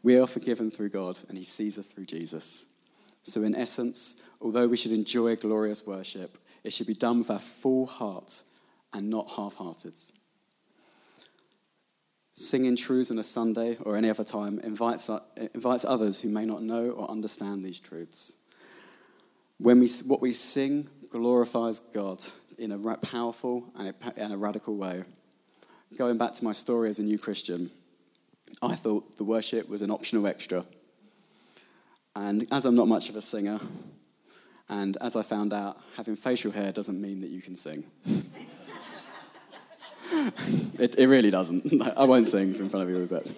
We 0.03 0.19
are 0.19 0.27
forgiven 0.27 0.71
through 0.71 0.91
God, 0.91 1.19
and 1.29 1.39
He 1.39 1.45
sees 1.45 1.79
us 1.79 1.87
through 1.87 2.07
Jesus. 2.07 2.67
So, 3.23 3.43
in 3.43 3.57
essence, 3.57 4.23
although 4.41 4.67
we 4.67 4.77
should 4.77 4.93
enjoy 4.93 5.37
glorious 5.37 5.87
worship, 5.87 6.37
it 6.65 6.73
should 6.73 6.89
be 6.89 6.95
done 6.95 7.19
with 7.19 7.31
our 7.31 7.39
full 7.39 7.87
heart 7.87 8.43
and 8.95 9.11
not 9.11 9.29
half 9.37 9.55
hearted. 9.55 10.01
Singing 12.33 12.77
truths 12.77 13.11
on 13.11 13.19
a 13.19 13.23
Sunday 13.23 13.77
or 13.85 13.97
any 13.97 14.11
other 14.11 14.25
time 14.25 14.59
invites, 14.61 15.09
uh, 15.09 15.21
invites 15.55 15.85
others 15.85 16.21
who 16.21 16.29
may 16.29 16.45
not 16.45 16.63
know 16.63 16.91
or 16.91 17.11
understand 17.11 17.63
these 17.63 17.79
truths. 17.79 18.39
When 19.59 19.79
we, 19.79 19.89
what 20.07 20.21
we 20.21 20.33
sing 20.33 20.89
glorifies 21.11 21.79
God 21.79 22.19
in 22.59 22.73
a 22.73 22.97
powerful 22.97 23.73
and 23.79 23.89
a, 23.89 24.21
and 24.21 24.33
a 24.33 24.37
radical 24.37 24.77
way. 24.77 25.03
Going 25.97 26.19
back 26.19 26.33
to 26.33 26.45
my 26.45 26.53
story 26.53 26.89
as 26.89 26.99
a 26.99 27.05
new 27.05 27.19
Christian, 27.19 27.71
I 28.63 28.75
thought 28.75 29.17
the 29.17 29.25
worship 29.25 29.69
was 29.69 29.81
an 29.83 29.91
optional 29.91 30.27
extra. 30.27 30.65
And 32.17 32.47
as 32.53 32.65
I'm 32.65 32.75
not 32.75 32.89
much 32.89 33.09
of 33.09 33.17
a 33.17 33.23
singer, 33.23 33.59
and 34.69 34.97
as 35.01 35.17
I 35.17 35.23
found 35.23 35.53
out, 35.53 35.77
having 35.97 36.17
facial 36.17 36.51
hair 36.51 36.73
doesn't 36.73 37.01
mean 37.01 37.21
that 37.21 37.31
you 37.31 37.43
can 37.43 37.57
sing. 37.57 37.85
it, 40.79 40.99
it 40.99 41.07
really 41.07 41.31
doesn't. 41.31 41.83
I 41.99 42.05
won't 42.05 42.27
sing 42.27 42.55
in 42.55 42.69
front 42.69 42.89
of 42.89 42.91
you, 42.91 43.07
but. 43.07 43.31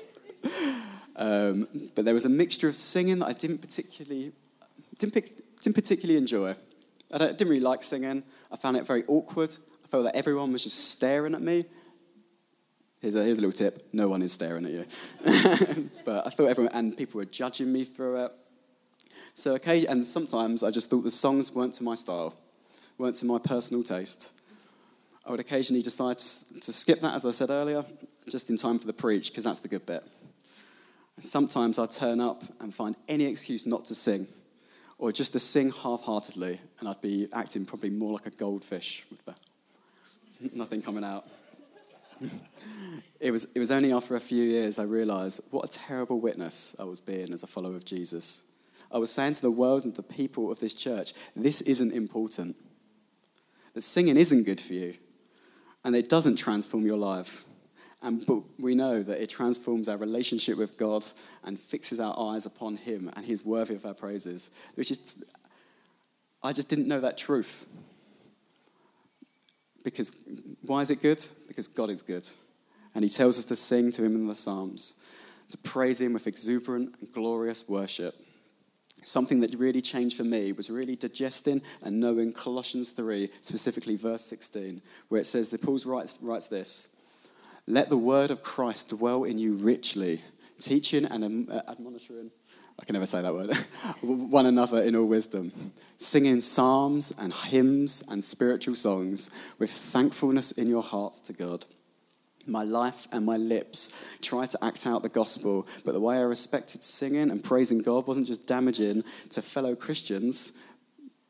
Um, 1.16 1.66
but 1.94 2.04
there 2.04 2.14
was 2.14 2.26
a 2.26 2.28
mixture 2.28 2.68
of 2.68 2.76
singing 2.76 3.20
that 3.20 3.26
I 3.26 3.32
didn't 3.32 3.58
particularly, 3.58 4.32
didn't, 4.98 5.14
pick, 5.14 5.32
didn't 5.62 5.74
particularly 5.74 6.18
enjoy. 6.18 6.54
I 7.12 7.18
didn't 7.18 7.48
really 7.48 7.60
like 7.60 7.82
singing. 7.82 8.22
I 8.52 8.56
found 8.56 8.76
it 8.76 8.86
very 8.86 9.02
awkward. 9.08 9.50
I 9.84 9.88
felt 9.88 10.04
that 10.04 10.16
everyone 10.16 10.52
was 10.52 10.62
just 10.64 10.90
staring 10.90 11.34
at 11.34 11.40
me. 11.40 11.64
Here's 13.00 13.14
a, 13.14 13.22
here's 13.22 13.38
a 13.38 13.40
little 13.40 13.52
tip 13.52 13.82
no 13.92 14.08
one 14.08 14.22
is 14.22 14.32
staring 14.32 14.64
at 14.66 14.72
you. 14.72 14.84
but 16.04 16.26
I 16.26 16.30
thought 16.30 16.48
everyone, 16.48 16.72
and 16.74 16.96
people 16.96 17.18
were 17.18 17.24
judging 17.24 17.72
me 17.72 17.84
for 17.84 18.26
it. 18.26 18.32
So, 19.32 19.54
okay, 19.54 19.86
and 19.86 20.04
sometimes 20.04 20.62
I 20.62 20.70
just 20.70 20.90
thought 20.90 21.02
the 21.02 21.10
songs 21.10 21.52
weren't 21.52 21.74
to 21.74 21.82
my 21.82 21.94
style, 21.94 22.34
weren't 22.98 23.16
to 23.16 23.26
my 23.26 23.38
personal 23.38 23.82
taste. 23.82 24.35
I 25.26 25.30
would 25.32 25.40
occasionally 25.40 25.82
decide 25.82 26.18
to 26.18 26.72
skip 26.72 27.00
that, 27.00 27.14
as 27.14 27.26
I 27.26 27.30
said 27.30 27.50
earlier, 27.50 27.84
just 28.30 28.48
in 28.48 28.56
time 28.56 28.78
for 28.78 28.86
the 28.86 28.92
preach, 28.92 29.30
because 29.30 29.42
that's 29.42 29.60
the 29.60 29.68
good 29.68 29.84
bit. 29.84 30.00
Sometimes 31.18 31.78
I'd 31.78 31.90
turn 31.90 32.20
up 32.20 32.42
and 32.60 32.72
find 32.72 32.94
any 33.08 33.24
excuse 33.24 33.66
not 33.66 33.86
to 33.86 33.94
sing, 33.94 34.28
or 34.98 35.10
just 35.10 35.32
to 35.32 35.40
sing 35.40 35.72
half 35.82 36.02
heartedly, 36.02 36.60
and 36.78 36.88
I'd 36.88 37.00
be 37.00 37.26
acting 37.32 37.66
probably 37.66 37.90
more 37.90 38.12
like 38.12 38.26
a 38.26 38.30
goldfish 38.30 39.04
with 39.10 39.24
the 39.24 39.34
nothing 40.54 40.80
coming 40.80 41.04
out. 41.04 41.24
it, 43.20 43.30
was, 43.30 43.44
it 43.54 43.58
was 43.58 43.70
only 43.70 43.92
after 43.92 44.14
a 44.14 44.20
few 44.20 44.44
years 44.44 44.78
I 44.78 44.84
realized 44.84 45.40
what 45.50 45.64
a 45.64 45.72
terrible 45.72 46.20
witness 46.20 46.76
I 46.78 46.84
was 46.84 47.00
being 47.00 47.32
as 47.32 47.42
a 47.42 47.46
follower 47.46 47.74
of 47.74 47.84
Jesus. 47.84 48.44
I 48.92 48.98
was 48.98 49.10
saying 49.10 49.34
to 49.34 49.42
the 49.42 49.50
world 49.50 49.84
and 49.84 49.94
to 49.96 50.02
the 50.02 50.14
people 50.14 50.52
of 50.52 50.60
this 50.60 50.74
church, 50.74 51.12
this 51.34 51.62
isn't 51.62 51.92
important. 51.92 52.54
That 53.74 53.82
singing 53.82 54.16
isn't 54.16 54.44
good 54.44 54.60
for 54.60 54.72
you, 54.72 54.94
and 55.86 55.94
it 55.94 56.08
doesn't 56.08 56.34
transform 56.34 56.84
your 56.84 56.98
life. 56.98 57.44
And, 58.02 58.26
but 58.26 58.42
we 58.58 58.74
know 58.74 59.04
that 59.04 59.22
it 59.22 59.28
transforms 59.30 59.88
our 59.88 59.96
relationship 59.96 60.58
with 60.58 60.76
God 60.76 61.04
and 61.44 61.56
fixes 61.56 62.00
our 62.00 62.12
eyes 62.18 62.44
upon 62.44 62.76
Him, 62.76 63.08
and 63.14 63.24
He's 63.24 63.44
worthy 63.44 63.76
of 63.76 63.86
our 63.86 63.94
praises. 63.94 64.50
Which 64.74 64.90
is, 64.90 65.24
I 66.42 66.52
just 66.52 66.68
didn't 66.68 66.88
know 66.88 67.00
that 67.00 67.16
truth. 67.16 67.66
Because 69.84 70.16
why 70.62 70.80
is 70.80 70.90
it 70.90 71.00
good? 71.00 71.24
Because 71.46 71.68
God 71.68 71.88
is 71.88 72.02
good. 72.02 72.28
And 72.96 73.04
He 73.04 73.08
tells 73.08 73.38
us 73.38 73.44
to 73.44 73.54
sing 73.54 73.92
to 73.92 74.02
Him 74.02 74.16
in 74.16 74.26
the 74.26 74.34
Psalms, 74.34 74.98
to 75.50 75.58
praise 75.58 76.00
Him 76.00 76.14
with 76.14 76.26
exuberant 76.26 76.96
and 76.98 77.12
glorious 77.12 77.68
worship. 77.68 78.16
Something 79.02 79.40
that 79.40 79.54
really 79.54 79.80
changed 79.80 80.16
for 80.16 80.24
me 80.24 80.52
was 80.52 80.68
really 80.68 80.96
digesting 80.96 81.62
and 81.82 82.00
knowing 82.00 82.32
Colossians 82.32 82.90
3, 82.90 83.28
specifically 83.40 83.96
verse 83.96 84.24
16, 84.24 84.82
where 85.08 85.20
it 85.20 85.26
says 85.26 85.50
that 85.50 85.62
Paul 85.62 85.78
writes, 85.86 86.18
writes 86.20 86.48
this 86.48 86.88
let 87.68 87.88
the 87.88 87.98
word 87.98 88.30
of 88.30 88.42
Christ 88.42 88.90
dwell 88.90 89.24
in 89.24 89.38
you 89.38 89.54
richly, 89.54 90.20
teaching 90.58 91.04
and 91.04 91.50
uh, 91.50 91.62
admonishing. 91.68 92.30
I 92.80 92.84
can 92.84 92.92
never 92.92 93.06
say 93.06 93.22
that 93.22 93.34
word. 93.34 93.52
one 94.02 94.46
another 94.46 94.82
in 94.82 94.94
all 94.94 95.06
wisdom, 95.06 95.50
singing 95.96 96.40
psalms 96.40 97.12
and 97.18 97.32
hymns 97.32 98.04
and 98.08 98.24
spiritual 98.24 98.76
songs 98.76 99.30
with 99.58 99.70
thankfulness 99.70 100.52
in 100.52 100.68
your 100.68 100.82
heart 100.82 101.14
to 101.24 101.32
God. 101.32 101.64
My 102.46 102.62
life 102.62 103.08
and 103.10 103.26
my 103.26 103.36
lips 103.36 104.04
try 104.22 104.46
to 104.46 104.64
act 104.64 104.86
out 104.86 105.02
the 105.02 105.08
gospel, 105.08 105.66
but 105.84 105.92
the 105.92 106.00
way 106.00 106.16
I 106.16 106.22
respected 106.22 106.84
singing 106.84 107.30
and 107.30 107.42
praising 107.42 107.78
God 107.78 108.06
wasn't 108.06 108.26
just 108.26 108.46
damaging 108.46 109.02
to 109.30 109.42
fellow 109.42 109.74
Christians, 109.74 110.52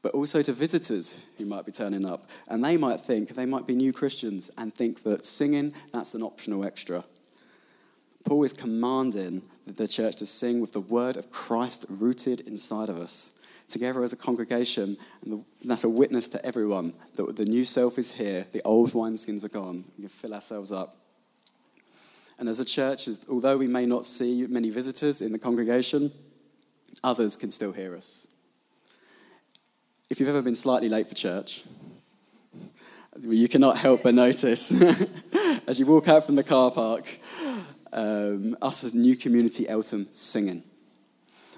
but 0.03 0.13
also 0.13 0.43
to 0.43 0.53
visitors 0.53 1.23
who 1.39 1.47
might 1.47 1.67
be 1.67 1.73
turning 1.73 2.05
up. 2.05 2.29
And 2.49 2.63
they 2.63 2.77
might 2.77 3.01
think, 3.01 3.31
they 3.31 3.47
might 3.47 3.67
be 3.67 3.75
new 3.75 3.93
Christians 3.93 4.51
and 4.59 4.73
think 4.73 5.03
that 5.05 5.25
singing, 5.25 5.73
that's 5.93 6.15
an 6.15 6.23
optional 6.23 6.65
extra. 6.65 7.03
Paul 8.25 8.45
is 8.45 8.53
commanding 8.53 9.43
the 9.67 9.89
church 9.89 10.17
to 10.17 10.27
sing 10.27 10.61
with 10.61 10.73
the 10.73 10.81
word 10.81 11.17
of 11.17 11.31
Christ 11.31 11.87
rooted 11.89 12.41
inside 12.41 12.89
of 12.89 12.99
us, 12.99 13.33
together 13.69 14.03
as 14.03 14.13
a 14.13 14.17
congregation. 14.17 14.97
And 15.25 15.45
that's 15.65 15.85
a 15.85 15.89
witness 15.89 16.29
to 16.31 16.45
everyone 16.45 16.93
that 17.15 17.37
the 17.37 17.45
new 17.45 17.65
self 17.65 17.99
is 17.99 18.13
here, 18.13 18.45
the 18.53 18.63
old 18.65 18.93
wineskins 18.93 19.45
are 19.45 19.49
gone. 19.49 19.85
We 19.97 20.03
can 20.03 20.09
fill 20.09 20.35
ourselves 20.35 20.73
up. 20.73 20.97
And 22.39 22.49
as 22.49 22.61
a 22.61 22.65
church, 22.65 23.09
although 23.29 23.57
we 23.57 23.67
may 23.67 23.87
not 23.87 24.05
see 24.05 24.47
many 24.47 24.71
visitors 24.71 25.23
in 25.23 25.33
the 25.33 25.39
congregation, 25.39 26.11
others 27.03 27.37
can 27.37 27.51
still 27.51 27.73
hear 27.73 27.97
us 27.97 28.27
if 30.09 30.21
you've 30.21 30.29
ever 30.29 30.43
been 30.43 30.55
slightly 30.55 30.89
late 30.89 31.07
for 31.07 31.15
church, 31.15 31.65
you 33.21 33.49
cannot 33.49 33.77
help 33.77 34.03
but 34.05 34.15
notice 34.15 34.71
as 35.67 35.81
you 35.81 35.87
walk 35.87 36.09
out 36.09 36.25
from 36.25 36.37
the 36.37 36.45
car 36.45 36.71
park, 36.71 37.05
um, 37.93 38.57
us 38.63 38.85
as 38.85 38.95
New 38.95 39.17
Community 39.17 39.69
Eltham 39.69 40.07
singing. 40.11 40.63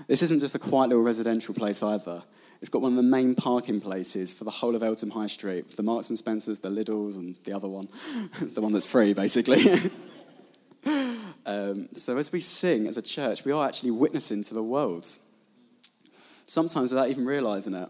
This 0.07 0.23
isn't 0.23 0.39
just 0.39 0.55
a 0.55 0.59
quiet 0.59 0.89
little 0.89 1.03
residential 1.03 1.53
place 1.53 1.83
either. 1.83 2.23
It's 2.61 2.71
got 2.71 2.81
one 2.81 2.93
of 2.93 2.97
the 2.97 3.03
main 3.03 3.35
parking 3.35 3.81
places 3.81 4.33
for 4.33 4.45
the 4.45 4.51
whole 4.51 4.75
of 4.75 4.83
Eltham 4.83 5.11
High 5.11 5.27
Street, 5.27 5.77
the 5.77 5.83
Marks 5.83 6.09
and 6.09 6.17
Spencers, 6.17 6.61
the 6.61 6.71
Lidls, 6.71 7.17
and 7.17 7.37
the 7.45 7.53
other 7.53 7.69
one, 7.69 7.89
the 8.41 8.61
one 8.61 8.73
that's 8.73 8.87
free, 8.87 9.13
basically. 9.13 9.63
um, 11.47 11.89
so 11.93 12.17
as 12.17 12.33
we 12.33 12.41
sing 12.41 12.87
as 12.87 12.97
a 12.97 13.03
church, 13.03 13.45
we 13.45 13.53
are 13.53 13.67
actually 13.67 13.91
witnessing 13.91 14.43
to 14.45 14.55
the 14.55 14.63
world. 14.63 15.07
Sometimes 16.47 16.91
without 16.91 17.11
even 17.11 17.27
realizing 17.27 17.75
it. 17.75 17.89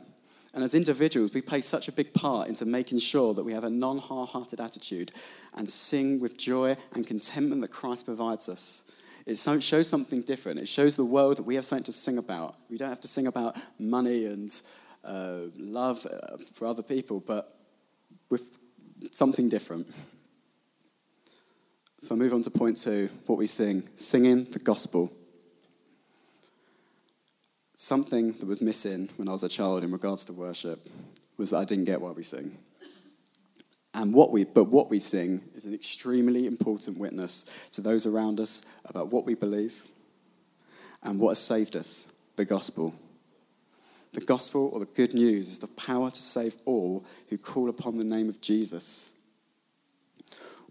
And 0.54 0.64
as 0.64 0.74
individuals, 0.74 1.34
we 1.34 1.42
play 1.42 1.60
such 1.60 1.88
a 1.88 1.92
big 1.92 2.12
part 2.14 2.48
into 2.48 2.64
making 2.64 2.98
sure 2.98 3.34
that 3.34 3.44
we 3.44 3.52
have 3.52 3.64
a 3.64 3.70
non 3.70 3.98
half 3.98 4.30
hearted 4.30 4.60
attitude 4.60 5.12
and 5.54 5.68
sing 5.68 6.20
with 6.20 6.38
joy 6.38 6.76
and 6.94 7.06
contentment 7.06 7.60
that 7.62 7.70
Christ 7.70 8.06
provides 8.06 8.48
us. 8.48 8.84
It 9.26 9.36
shows 9.36 9.86
something 9.86 10.22
different. 10.22 10.58
It 10.58 10.68
shows 10.68 10.96
the 10.96 11.04
world 11.04 11.36
that 11.36 11.42
we 11.42 11.54
have 11.56 11.64
something 11.64 11.84
to 11.84 11.92
sing 11.92 12.16
about. 12.16 12.56
We 12.70 12.78
don't 12.78 12.88
have 12.88 13.02
to 13.02 13.08
sing 13.08 13.26
about 13.26 13.58
money 13.78 14.24
and 14.24 14.50
uh, 15.04 15.42
love 15.58 16.06
uh, 16.06 16.38
for 16.54 16.64
other 16.64 16.82
people, 16.82 17.20
but 17.20 17.54
with 18.30 18.58
something 19.10 19.50
different. 19.50 19.86
So 22.00 22.14
I 22.14 22.18
move 22.18 22.32
on 22.32 22.42
to 22.42 22.50
point 22.50 22.76
two 22.76 23.08
what 23.26 23.38
we 23.38 23.46
sing 23.46 23.82
singing 23.96 24.44
the 24.44 24.58
gospel 24.58 25.12
something 27.78 28.32
that 28.32 28.46
was 28.46 28.60
missing 28.60 29.08
when 29.16 29.28
I 29.28 29.32
was 29.32 29.44
a 29.44 29.48
child 29.48 29.84
in 29.84 29.92
regards 29.92 30.24
to 30.24 30.32
worship 30.32 30.80
was 31.36 31.50
that 31.50 31.58
I 31.58 31.64
didn't 31.64 31.84
get 31.84 32.00
why 32.00 32.10
we 32.10 32.24
sing. 32.24 32.50
And 33.94 34.12
what 34.12 34.32
we, 34.32 34.44
but 34.44 34.64
what 34.64 34.90
we 34.90 34.98
sing 34.98 35.40
is 35.54 35.64
an 35.64 35.72
extremely 35.72 36.46
important 36.46 36.98
witness 36.98 37.48
to 37.72 37.80
those 37.80 38.04
around 38.04 38.40
us 38.40 38.66
about 38.84 39.12
what 39.12 39.24
we 39.24 39.36
believe 39.36 39.80
and 41.04 41.20
what 41.20 41.30
has 41.30 41.38
saved 41.38 41.76
us 41.76 42.12
the 42.36 42.44
gospel. 42.44 42.92
The 44.12 44.20
gospel, 44.22 44.70
or 44.72 44.80
the 44.80 44.86
good 44.86 45.14
news, 45.14 45.48
is 45.48 45.58
the 45.58 45.68
power 45.68 46.10
to 46.10 46.20
save 46.20 46.56
all 46.64 47.04
who 47.28 47.38
call 47.38 47.68
upon 47.68 47.96
the 47.96 48.04
name 48.04 48.28
of 48.28 48.40
Jesus. 48.40 49.14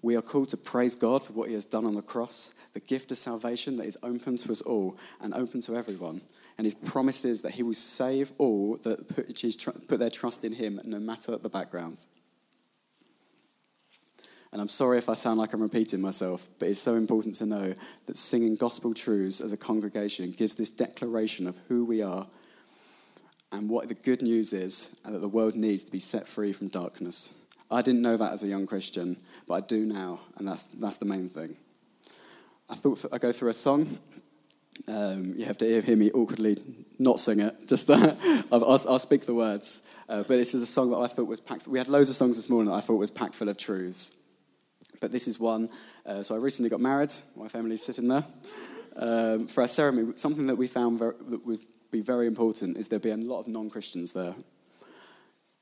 We 0.02 0.16
are 0.16 0.22
called 0.22 0.50
to 0.50 0.58
praise 0.58 0.96
God 0.96 1.24
for 1.24 1.34
what 1.34 1.48
he 1.48 1.54
has 1.54 1.66
done 1.66 1.86
on 1.86 1.96
the 1.96 2.02
cross, 2.02 2.54
the 2.74 2.80
gift 2.80 3.12
of 3.12 3.18
salvation 3.18 3.76
that 3.78 3.88
is 3.88 3.98
open 4.04 4.38
to 4.38 4.52
us 4.52 4.62
all 4.62 4.98
and 5.22 5.34
open 5.34 5.62
to 5.62 5.76
everyone 5.76 6.22
and 6.58 6.66
his 6.66 6.74
promises 6.74 7.42
that 7.44 7.52
he 7.52 7.64
will 7.64 7.74
save 7.74 8.32
all 8.38 8.78
that 8.78 9.08
put, 9.08 10.00
their 10.00 10.10
trust 10.10 10.44
in 10.44 10.54
him, 10.54 10.80
no 10.84 11.00
matter 11.00 11.38
the 11.38 11.50
background. 11.50 12.06
And 14.52 14.62
I'm 14.62 14.68
sorry 14.68 14.98
if 14.98 15.10
I 15.10 15.14
sound 15.14 15.38
like 15.40 15.54
I'm 15.54 15.62
repeating 15.62 16.02
myself, 16.02 16.48
but 16.58 16.70
it's 16.70 16.80
so 16.80 16.96
important 16.96 17.36
to 17.36 17.46
know 17.46 17.74
that 18.06 18.18
singing 18.18 18.56
gospel 18.56 18.94
truths 18.94 19.40
as 19.40 19.54
a 19.54 19.58
congregation 19.58 20.32
gives 20.32 20.56
this 20.56 20.70
declaration 20.70 21.48
of 21.48 21.58
who 21.68 21.86
we 21.86 22.02
are 22.02 22.26
and 23.52 23.70
what 23.70 23.88
the 23.88 23.94
good 23.94 24.22
news 24.22 24.52
is, 24.52 25.00
and 25.06 25.14
that 25.14 25.20
the 25.20 25.28
world 25.28 25.56
needs 25.56 25.84
to 25.84 25.92
be 25.92 26.00
set 26.00 26.28
free 26.28 26.52
from 26.52 26.70
darkness. 26.70 27.38
I 27.70 27.82
didn't 27.82 28.02
know 28.02 28.18
that 28.18 28.32
as 28.32 28.44
a 28.44 28.48
young 28.48 28.66
Christian, 28.66 29.18
but 29.48 29.54
I 29.56 29.62
do 29.62 29.86
now, 29.86 30.20
and 30.38 30.48
that's, 30.48 30.64
that's 30.64 30.98
the 30.98 31.06
main 31.06 31.28
thing. 31.28 31.56
I 32.70 32.76
thought 32.76 33.06
I'd 33.12 33.22
go 33.22 33.32
through 33.32 33.50
a 33.50 33.54
song 33.54 33.88
um, 34.88 35.34
you 35.36 35.46
have 35.46 35.58
to 35.60 35.82
hear 35.82 35.98
me 35.98 36.10
awkwardly 36.12 36.58
not 37.00 37.20
sing 37.20 37.40
it. 37.40 37.54
Just 37.68 37.90
I'll, 38.52 38.64
I'll, 38.64 39.00
speak 39.00 39.26
the 39.26 39.34
words. 39.34 39.88
Uh, 40.08 40.20
but 40.20 40.30
this 40.30 40.54
is 40.54 40.62
a 40.62 40.66
song 40.66 40.92
that 40.92 40.98
I 40.98 41.08
thought 41.08 41.28
was 41.28 41.40
packed. 41.40 41.68
We 41.68 41.80
had 41.80 41.88
loads 41.88 42.10
of 42.10 42.16
songs 42.16 42.36
this 42.36 42.50
morning 42.50 42.72
that 42.72 42.78
I 42.78 42.82
thought 42.82 42.96
was 42.96 43.12
packed 43.12 43.36
full 43.36 43.50
of 43.50 43.58
truths. 43.58 44.16
But 45.02 45.12
this 45.12 45.28
is 45.28 45.40
one. 45.40 45.70
Uh, 46.06 46.24
so 46.24 46.36
I 46.36 46.40
recently 46.40 46.70
got 46.70 46.80
married. 46.80 47.12
My 47.36 47.48
family's 47.48 47.84
sitting 47.84 48.08
there. 48.08 48.24
Um, 48.96 49.48
for 49.48 49.62
our 49.62 49.68
ceremony, 49.68 50.14
something 50.16 50.48
that 50.48 50.56
we 50.56 50.68
found 50.68 51.00
very, 51.00 51.14
that 51.30 51.46
would 51.46 51.60
be 51.92 52.02
very 52.02 52.26
important 52.26 52.78
is 52.78 52.88
there'd 52.88 53.02
be 53.02 53.12
a 53.12 53.18
lot 53.18 53.42
of 53.42 53.48
non-Christians 53.48 54.14
there. 54.14 54.34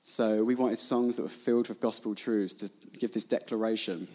So 0.08 0.44
we 0.44 0.54
wanted 0.54 0.78
songs 0.78 1.16
that 1.16 1.24
were 1.24 1.28
filled 1.28 1.68
with 1.68 1.80
gospel 1.80 2.14
truths 2.14 2.54
to 2.54 2.70
give 3.00 3.12
this 3.12 3.24
declaration. 3.24 4.08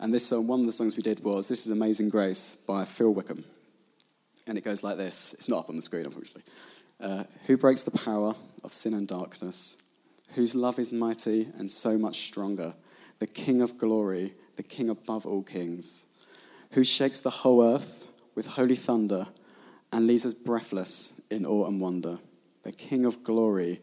And 0.00 0.12
this 0.12 0.24
song, 0.24 0.46
one 0.46 0.60
of 0.60 0.66
the 0.66 0.72
songs 0.72 0.96
we 0.96 1.02
did 1.02 1.22
was 1.22 1.48
"This 1.48 1.66
Is 1.66 1.72
Amazing 1.72 2.08
Grace" 2.08 2.56
by 2.66 2.86
Phil 2.86 3.12
Wickham. 3.12 3.44
And 4.46 4.56
it 4.56 4.64
goes 4.64 4.82
like 4.82 4.96
this. 4.96 5.34
It's 5.34 5.50
not 5.50 5.58
up 5.58 5.68
on 5.68 5.76
the 5.76 5.82
screen, 5.82 6.06
unfortunately. 6.06 6.44
Uh, 6.98 7.24
who 7.46 7.58
breaks 7.58 7.82
the 7.82 7.90
power 7.90 8.34
of 8.64 8.72
sin 8.72 8.94
and 8.94 9.06
darkness? 9.06 9.82
Whose 10.30 10.54
love 10.54 10.78
is 10.78 10.90
mighty 10.90 11.46
and 11.58 11.70
so 11.70 11.98
much 11.98 12.20
stronger? 12.20 12.72
The 13.18 13.26
King 13.26 13.60
of 13.60 13.76
glory 13.76 14.32
the 14.56 14.62
King 14.62 14.88
above 14.88 15.26
all 15.26 15.42
kings, 15.42 16.06
who 16.72 16.82
shakes 16.82 17.20
the 17.20 17.28
whole 17.28 17.62
earth 17.62 18.08
with 18.34 18.46
holy 18.46 18.76
thunder 18.76 19.26
and 19.92 20.06
leaves 20.06 20.24
us 20.24 20.32
breathless 20.32 21.20
in 21.30 21.44
awe 21.44 21.66
and 21.66 21.82
wonder, 21.82 22.18
the 22.62 22.72
King 22.72 23.04
of 23.04 23.22
glory, 23.22 23.82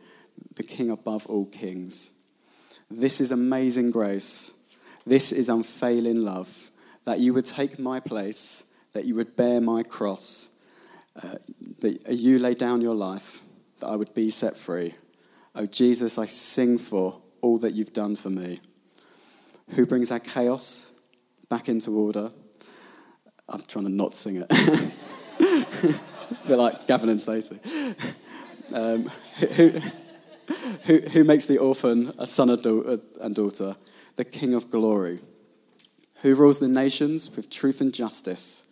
the 0.55 0.63
King 0.63 0.89
above 0.89 1.25
all 1.27 1.45
kings. 1.45 2.11
This 2.89 3.19
is 3.19 3.31
amazing 3.31 3.91
grace. 3.91 4.53
This 5.05 5.31
is 5.31 5.49
unfailing 5.49 6.21
love, 6.21 6.69
that 7.05 7.19
you 7.19 7.33
would 7.33 7.45
take 7.45 7.79
my 7.79 7.99
place, 7.99 8.65
that 8.93 9.05
you 9.05 9.15
would 9.15 9.35
bear 9.35 9.59
my 9.59 9.83
cross, 9.83 10.49
uh, 11.21 11.35
that 11.81 12.05
you 12.09 12.39
lay 12.39 12.53
down 12.53 12.81
your 12.81 12.95
life, 12.95 13.41
that 13.79 13.87
I 13.87 13.95
would 13.95 14.13
be 14.13 14.29
set 14.29 14.55
free. 14.55 14.93
Oh, 15.55 15.65
Jesus, 15.65 16.17
I 16.17 16.25
sing 16.25 16.77
for 16.77 17.21
all 17.41 17.57
that 17.59 17.73
you've 17.73 17.93
done 17.93 18.15
for 18.15 18.29
me. 18.29 18.57
Who 19.75 19.85
brings 19.85 20.11
our 20.11 20.19
chaos 20.19 20.91
back 21.49 21.67
into 21.67 21.91
order? 21.91 22.31
I'm 23.49 23.61
trying 23.67 23.85
to 23.85 23.91
not 23.91 24.13
sing 24.13 24.37
it. 24.37 24.47
a 26.43 26.47
bit 26.47 26.57
like 26.57 26.87
Gavin 26.87 27.09
and 27.09 27.19
Stacey. 27.19 27.59
Um, 28.73 29.03
who, 29.55 29.71
who, 30.83 30.99
who 30.99 31.23
makes 31.23 31.45
the 31.45 31.57
orphan 31.57 32.11
a 32.17 32.27
son 32.27 32.49
uh, 32.49 32.97
and 33.21 33.35
daughter? 33.35 33.75
The 34.15 34.25
King 34.25 34.53
of 34.53 34.69
glory. 34.69 35.19
Who 36.21 36.35
rules 36.35 36.59
the 36.59 36.67
nations 36.67 37.35
with 37.35 37.49
truth 37.49 37.81
and 37.81 37.93
justice? 37.93 38.67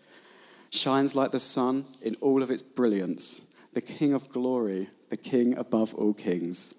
Shines 0.70 1.16
like 1.16 1.32
the 1.32 1.40
sun 1.40 1.86
in 2.02 2.16
all 2.22 2.44
of 2.44 2.52
its 2.52 2.62
brilliance. 2.62 3.50
The 3.74 3.82
King 3.82 4.14
of 4.14 4.30
glory, 4.30 4.90
the 5.10 5.18
King 5.18 5.58
above 5.58 5.96
all 5.96 6.14
kings. 6.14 6.76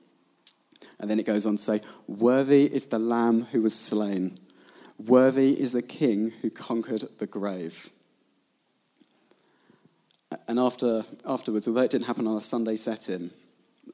And 0.99 1.11
then 1.11 1.19
it 1.19 1.27
goes 1.27 1.47
on 1.47 1.57
to 1.57 1.63
say, 1.63 1.81
Worthy 2.07 2.65
is 2.65 2.87
the 2.87 2.99
Lamb 2.99 3.43
who 3.53 3.63
was 3.63 3.79
slain. 3.79 4.39
Worthy 4.99 5.59
is 5.59 5.73
the 5.73 5.83
King 5.83 6.33
who 6.43 6.51
conquered 6.51 7.05
the 7.19 7.27
grave. 7.27 7.91
And 10.49 10.59
after, 10.59 11.05
afterwards, 11.27 11.67
although 11.67 11.83
it 11.83 11.91
didn't 11.91 12.07
happen 12.07 12.27
on 12.27 12.37
a 12.37 12.41
Sunday 12.41 12.77
setting, 12.77 13.31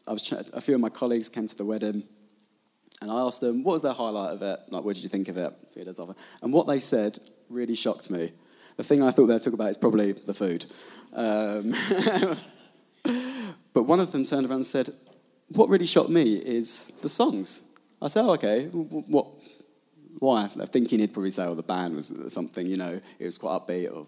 I 0.07 0.13
was, 0.13 0.33
a 0.33 0.61
few 0.61 0.75
of 0.75 0.81
my 0.81 0.89
colleagues 0.89 1.29
came 1.29 1.47
to 1.49 1.57
the 1.57 1.65
wedding, 1.65 2.03
and 3.01 3.11
I 3.11 3.21
asked 3.21 3.41
them, 3.41 3.63
what 3.63 3.75
was 3.75 3.83
their 3.83 3.93
highlight 3.93 4.35
of 4.35 4.43
it? 4.43 4.59
Like, 4.71 4.85
what 4.85 4.95
did 4.95 5.03
you 5.03 5.09
think 5.09 5.29
of 5.29 5.37
it? 5.37 5.53
And 6.43 6.53
what 6.53 6.67
they 6.67 6.79
said 6.79 7.19
really 7.49 7.75
shocked 7.75 8.11
me. 8.11 8.33
The 8.77 8.83
thing 8.83 9.03
I 9.03 9.11
thought 9.11 9.27
they'd 9.27 9.41
talk 9.41 9.55
about 9.55 9.71
is 9.71 9.77
probably 9.77 10.13
the 10.13 10.35
food. 10.35 10.65
Um, 11.13 11.73
but 13.73 13.85
one 13.85 14.01
of 14.01 14.13
them 14.13 14.25
turned 14.25 14.47
around 14.47 14.57
and 14.57 14.65
said, 14.65 14.91
what 15.55 15.69
really 15.69 15.87
shocked 15.87 16.11
me 16.11 16.37
is 16.37 16.93
the 17.03 17.09
songs. 17.09 17.63
I 18.03 18.09
said, 18.09 18.23
oh, 18.23 18.33
okay, 18.33 18.67
what, 18.67 19.27
why? 20.19 20.45
I 20.45 20.67
Thinking 20.67 20.99
he'd 20.99 21.13
probably 21.13 21.31
say, 21.31 21.47
oh, 21.47 21.55
the 21.55 21.63
band 21.63 21.95
was 21.95 22.13
something, 22.29 22.67
you 22.67 22.77
know, 22.77 22.99
it 23.19 23.25
was 23.25 23.39
quite 23.39 23.61
upbeat. 23.61 23.95
Or... 23.95 24.07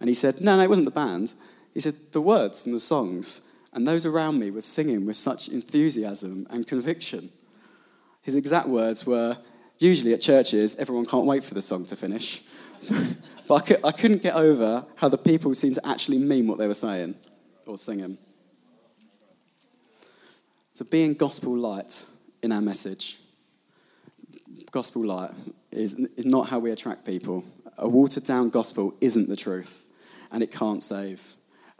And 0.00 0.08
he 0.08 0.14
said, 0.14 0.40
no, 0.40 0.56
no, 0.56 0.62
it 0.62 0.68
wasn't 0.68 0.86
the 0.86 0.92
band. 0.92 1.34
He 1.74 1.80
said, 1.80 1.94
the 2.12 2.20
words 2.20 2.66
and 2.66 2.74
the 2.74 2.80
songs. 2.80 3.48
And 3.72 3.86
those 3.86 4.04
around 4.04 4.38
me 4.38 4.50
were 4.50 4.60
singing 4.60 5.06
with 5.06 5.16
such 5.16 5.48
enthusiasm 5.48 6.46
and 6.50 6.66
conviction. 6.66 7.30
His 8.20 8.36
exact 8.36 8.68
words 8.68 9.06
were, 9.06 9.36
usually 9.78 10.12
at 10.12 10.20
churches, 10.20 10.76
everyone 10.76 11.06
can't 11.06 11.26
wait 11.26 11.42
for 11.42 11.54
the 11.54 11.62
song 11.62 11.84
to 11.86 11.96
finish. 11.96 12.42
but 13.48 13.70
I, 13.84 13.88
I 13.88 13.92
couldn't 13.92 14.22
get 14.22 14.34
over 14.34 14.84
how 14.96 15.08
the 15.08 15.18
people 15.18 15.54
seemed 15.54 15.76
to 15.76 15.86
actually 15.86 16.18
mean 16.18 16.46
what 16.46 16.58
they 16.58 16.68
were 16.68 16.74
saying 16.74 17.14
or 17.66 17.78
singing. 17.78 18.18
So, 20.72 20.84
being 20.84 21.14
gospel 21.14 21.54
light 21.56 22.06
in 22.42 22.52
our 22.52 22.62
message, 22.62 23.18
gospel 24.70 25.04
light 25.04 25.30
is, 25.70 25.94
is 25.94 26.24
not 26.24 26.48
how 26.48 26.58
we 26.58 26.70
attract 26.70 27.04
people. 27.04 27.44
A 27.78 27.88
watered 27.88 28.24
down 28.24 28.48
gospel 28.48 28.94
isn't 29.00 29.28
the 29.28 29.36
truth, 29.36 29.86
and 30.30 30.42
it 30.42 30.50
can't 30.50 30.82
save. 30.82 31.31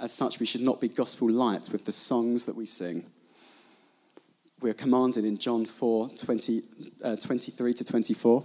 As 0.03 0.13
such, 0.13 0.41
we 0.41 0.47
should 0.47 0.63
not 0.63 0.81
be 0.81 0.89
gospel 0.89 1.31
light 1.31 1.69
with 1.71 1.85
the 1.85 1.93
songs 1.93 2.45
that 2.47 2.57
we 2.57 2.67
sing. 2.67 3.05
We 4.61 4.69
are 4.69 4.75
commanded 4.75 5.25
in 5.25 5.39
John 5.39 5.65
4 5.65 6.09
20, 6.17 6.63
uh, 7.05 7.17
23 7.17 7.73
to 7.73 7.85
24. 7.85 8.45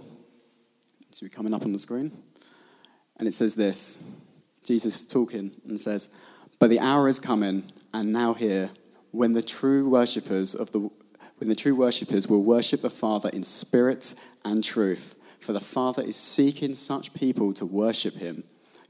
Should 1.16 1.24
be 1.24 1.28
coming 1.28 1.52
up 1.52 1.62
on 1.62 1.72
the 1.72 1.78
screen. 1.80 2.12
And 3.18 3.26
it 3.26 3.32
says 3.32 3.56
this 3.56 3.98
Jesus 4.64 5.02
talking 5.02 5.50
and 5.66 5.80
says, 5.80 6.10
But 6.60 6.70
the 6.70 6.78
hour 6.78 7.08
is 7.08 7.18
coming, 7.18 7.64
and 7.92 8.12
now 8.12 8.34
here 8.34 8.70
when 9.10 9.32
the 9.32 9.42
true 9.42 9.88
worshippers 9.88 10.54
of 10.54 10.70
the 10.70 10.78
when 11.38 11.48
the 11.48 11.56
true 11.56 11.74
worshippers 11.74 12.28
will 12.28 12.44
worship 12.44 12.82
the 12.82 12.90
Father 12.90 13.30
in 13.32 13.42
spirit 13.42 14.14
and 14.44 14.62
truth. 14.62 15.16
For 15.40 15.52
the 15.52 15.60
Father 15.60 16.04
is 16.04 16.14
seeking 16.14 16.76
such 16.76 17.14
people 17.14 17.52
to 17.54 17.66
worship 17.66 18.14
him. 18.14 18.44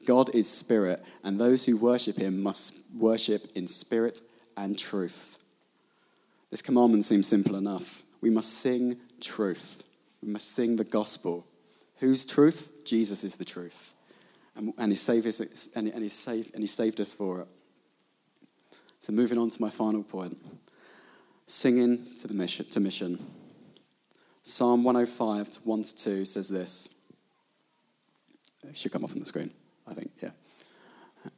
God 0.08 0.34
is 0.34 0.48
spirit, 0.48 1.06
and 1.22 1.38
those 1.38 1.66
who 1.66 1.76
worship 1.76 2.16
him 2.16 2.42
must 2.42 2.72
worship 2.98 3.42
in 3.54 3.66
spirit 3.66 4.22
and 4.56 4.76
truth. 4.78 5.36
This 6.50 6.62
commandment 6.62 7.04
seems 7.04 7.26
simple 7.26 7.56
enough. 7.56 8.02
We 8.22 8.30
must 8.30 8.54
sing 8.54 8.96
truth. 9.20 9.84
We 10.22 10.32
must 10.32 10.54
sing 10.54 10.76
the 10.76 10.84
gospel. 10.84 11.46
Whose 11.98 12.24
truth? 12.24 12.86
Jesus 12.86 13.22
is 13.22 13.36
the 13.36 13.44
truth. 13.44 13.92
And, 14.56 14.72
and, 14.78 14.90
he, 14.90 14.96
saved 14.96 15.26
us, 15.26 15.68
and, 15.76 15.86
he, 15.86 16.08
saved, 16.08 16.54
and 16.54 16.62
he 16.62 16.68
saved 16.68 17.02
us 17.02 17.12
for 17.12 17.42
it. 17.42 17.48
So, 19.00 19.12
moving 19.12 19.36
on 19.36 19.50
to 19.50 19.60
my 19.60 19.68
final 19.68 20.02
point 20.02 20.38
singing 21.46 21.98
to, 22.16 22.26
the 22.26 22.34
mission, 22.34 22.64
to 22.70 22.80
mission. 22.80 23.18
Psalm 24.42 24.84
105 24.84 25.50
to 25.50 25.60
1 25.60 25.82
to 25.82 25.96
2 25.96 26.24
says 26.24 26.48
this. 26.48 26.88
It 28.66 28.74
should 28.74 28.90
come 28.90 29.04
up 29.04 29.10
on 29.10 29.18
the 29.18 29.26
screen, 29.26 29.50
I 29.88 29.94
think, 29.94 30.10
yeah. 30.22 30.30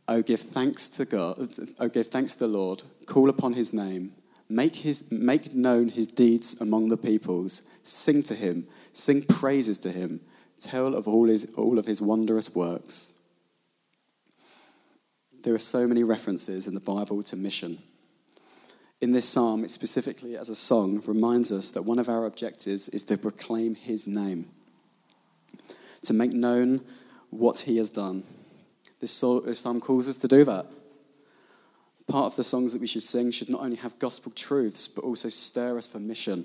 Oh, 0.08 0.22
give 0.22 0.40
thanks 0.40 0.88
to 0.90 1.04
God. 1.04 1.36
Oh, 1.78 1.88
give 1.88 2.06
thanks 2.06 2.34
to 2.34 2.40
the 2.40 2.48
Lord. 2.48 2.82
Call 3.06 3.28
upon 3.28 3.54
his 3.54 3.72
name. 3.72 4.12
Make, 4.48 4.76
his, 4.76 5.10
make 5.10 5.54
known 5.54 5.88
his 5.88 6.06
deeds 6.06 6.60
among 6.60 6.88
the 6.88 6.96
peoples. 6.96 7.62
Sing 7.82 8.22
to 8.24 8.34
him. 8.34 8.66
Sing 8.92 9.22
praises 9.22 9.78
to 9.78 9.92
him. 9.92 10.20
Tell 10.58 10.94
of 10.94 11.08
all, 11.08 11.28
his, 11.28 11.52
all 11.56 11.78
of 11.78 11.86
his 11.86 12.02
wondrous 12.02 12.54
works. 12.54 13.14
There 15.42 15.54
are 15.54 15.58
so 15.58 15.86
many 15.86 16.04
references 16.04 16.66
in 16.66 16.74
the 16.74 16.80
Bible 16.80 17.22
to 17.22 17.36
mission. 17.36 17.78
In 19.00 19.12
this 19.12 19.26
psalm, 19.26 19.64
it 19.64 19.70
specifically 19.70 20.36
as 20.36 20.50
a 20.50 20.54
song 20.54 21.02
reminds 21.06 21.50
us 21.50 21.70
that 21.70 21.82
one 21.82 21.98
of 21.98 22.10
our 22.10 22.26
objectives 22.26 22.88
is 22.90 23.02
to 23.04 23.16
proclaim 23.16 23.74
his 23.74 24.06
name, 24.06 24.46
to 26.02 26.12
make 26.12 26.32
known 26.32 26.82
what 27.30 27.60
he 27.60 27.78
has 27.78 27.88
done. 27.88 28.24
This 29.00 29.12
psalm 29.12 29.80
calls 29.80 30.08
us 30.08 30.18
to 30.18 30.28
do 30.28 30.44
that. 30.44 30.66
Part 32.06 32.26
of 32.26 32.36
the 32.36 32.44
songs 32.44 32.72
that 32.72 32.80
we 32.80 32.86
should 32.86 33.02
sing 33.02 33.30
should 33.30 33.48
not 33.48 33.62
only 33.62 33.76
have 33.76 33.98
gospel 33.98 34.32
truths, 34.32 34.88
but 34.88 35.04
also 35.04 35.28
stir 35.28 35.78
us 35.78 35.86
for 35.86 35.98
mission. 35.98 36.44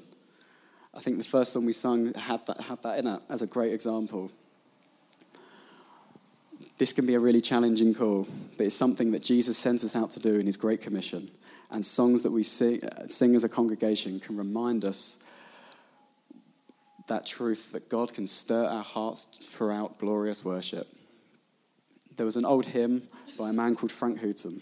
I 0.94 1.00
think 1.00 1.18
the 1.18 1.24
first 1.24 1.52
song 1.52 1.66
we 1.66 1.74
sung 1.74 2.14
had 2.14 2.46
that, 2.46 2.62
had 2.62 2.82
that 2.84 3.00
in 3.00 3.08
it 3.08 3.20
as 3.30 3.42
a 3.42 3.48
great 3.48 3.74
example 3.74 4.32
this 6.78 6.92
can 6.92 7.06
be 7.06 7.16
a 7.16 7.20
really 7.20 7.42
challenging 7.42 7.94
call, 7.94 8.28
but 8.58 8.66
it's 8.66 8.76
something 8.76 9.12
that 9.12 9.24
Jesus 9.24 9.58
sends 9.58 9.84
us 9.86 9.96
out 9.96 10.10
to 10.12 10.20
do 10.20 10.40
in 10.40 10.46
his 10.46 10.58
Great 10.58 10.82
Commission. 10.82 11.30
And 11.72 11.86
songs 11.86 12.22
that 12.24 12.32
we 12.32 12.44
sing, 12.44 12.82
sing 13.08 13.36
as 13.36 13.44
a 13.44 13.50
congregation 13.50 14.20
can 14.20 14.36
remind 14.36 14.84
us 14.84 15.24
that 17.08 17.26
truth 17.26 17.72
that 17.72 17.90
God 17.90 18.14
can 18.14 18.28
stir 18.28 18.66
our 18.66 18.84
hearts 18.84 19.26
throughout 19.26 20.00
glorious 20.00 20.44
worship. 20.44 20.88
There 22.16 22.26
was 22.26 22.38
an 22.38 22.46
old 22.46 22.66
hymn 22.66 23.02
by 23.38 23.50
a 23.50 23.54
man 23.54 23.76
called 23.76 23.92
Frank 23.92 24.22
Houghton, 24.22 24.62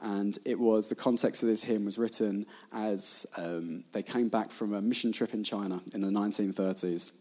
and 0.00 0.38
it 0.44 0.58
was 0.58 0.88
the 0.88 0.94
context 0.94 1.42
of 1.42 1.48
this 1.48 1.62
hymn 1.62 1.86
was 1.86 1.96
written 1.96 2.44
as 2.72 3.26
um, 3.38 3.82
they 3.92 4.02
came 4.02 4.28
back 4.28 4.50
from 4.50 4.74
a 4.74 4.82
mission 4.82 5.10
trip 5.10 5.32
in 5.32 5.42
China 5.42 5.80
in 5.94 6.02
the 6.02 6.08
1930s, 6.08 7.12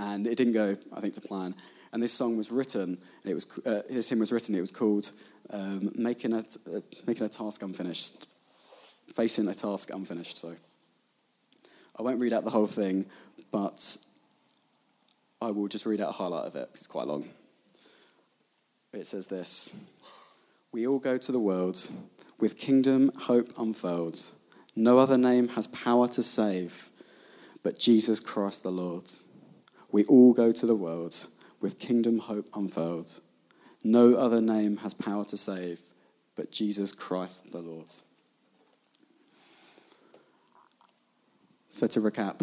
and 0.00 0.26
it 0.26 0.36
didn't 0.36 0.54
go, 0.54 0.74
I 0.96 1.00
think, 1.00 1.12
to 1.14 1.20
plan. 1.20 1.54
And 1.92 2.02
this 2.02 2.12
song 2.12 2.38
was 2.38 2.50
written, 2.50 2.98
and 3.22 3.30
it 3.30 3.34
was, 3.34 3.46
uh, 3.66 3.82
this 3.90 4.08
hymn 4.08 4.20
was 4.20 4.32
written, 4.32 4.54
it 4.54 4.60
was 4.60 4.72
called 4.72 5.12
um, 5.50 5.90
Making, 5.94 6.32
a, 6.32 6.38
uh, 6.38 6.80
Making 7.06 7.26
a 7.26 7.28
Task 7.28 7.62
Unfinished, 7.62 8.28
Facing 9.14 9.48
a 9.48 9.54
Task 9.54 9.90
Unfinished. 9.92 10.38
So 10.38 10.54
I 11.98 12.02
won't 12.02 12.20
read 12.20 12.32
out 12.32 12.44
the 12.44 12.50
whole 12.50 12.66
thing, 12.66 13.04
but 13.52 13.96
I 15.42 15.50
will 15.50 15.68
just 15.68 15.84
read 15.84 16.00
out 16.00 16.10
a 16.10 16.12
highlight 16.12 16.46
of 16.46 16.56
it, 16.56 16.68
it's 16.72 16.86
quite 16.86 17.06
long. 17.06 17.24
It 18.92 19.06
says 19.06 19.26
this 19.26 19.74
We 20.72 20.86
all 20.86 20.98
go 20.98 21.18
to 21.18 21.32
the 21.32 21.40
world 21.40 21.78
with 22.38 22.58
kingdom 22.58 23.10
hope 23.16 23.52
unfurled. 23.58 24.20
No 24.74 24.98
other 24.98 25.18
name 25.18 25.48
has 25.48 25.66
power 25.66 26.06
to 26.08 26.22
save 26.22 26.90
but 27.62 27.78
Jesus 27.78 28.20
Christ 28.20 28.62
the 28.62 28.70
Lord. 28.70 29.04
We 29.90 30.04
all 30.04 30.32
go 30.32 30.52
to 30.52 30.66
the 30.66 30.76
world 30.76 31.26
with 31.60 31.78
kingdom 31.78 32.18
hope 32.18 32.46
unfurled. 32.54 33.20
No 33.82 34.14
other 34.14 34.40
name 34.40 34.78
has 34.78 34.94
power 34.94 35.24
to 35.26 35.36
save 35.36 35.80
but 36.36 36.52
Jesus 36.52 36.92
Christ 36.92 37.52
the 37.52 37.58
Lord. 37.58 37.92
So, 41.66 41.86
to 41.88 42.00
recap, 42.00 42.40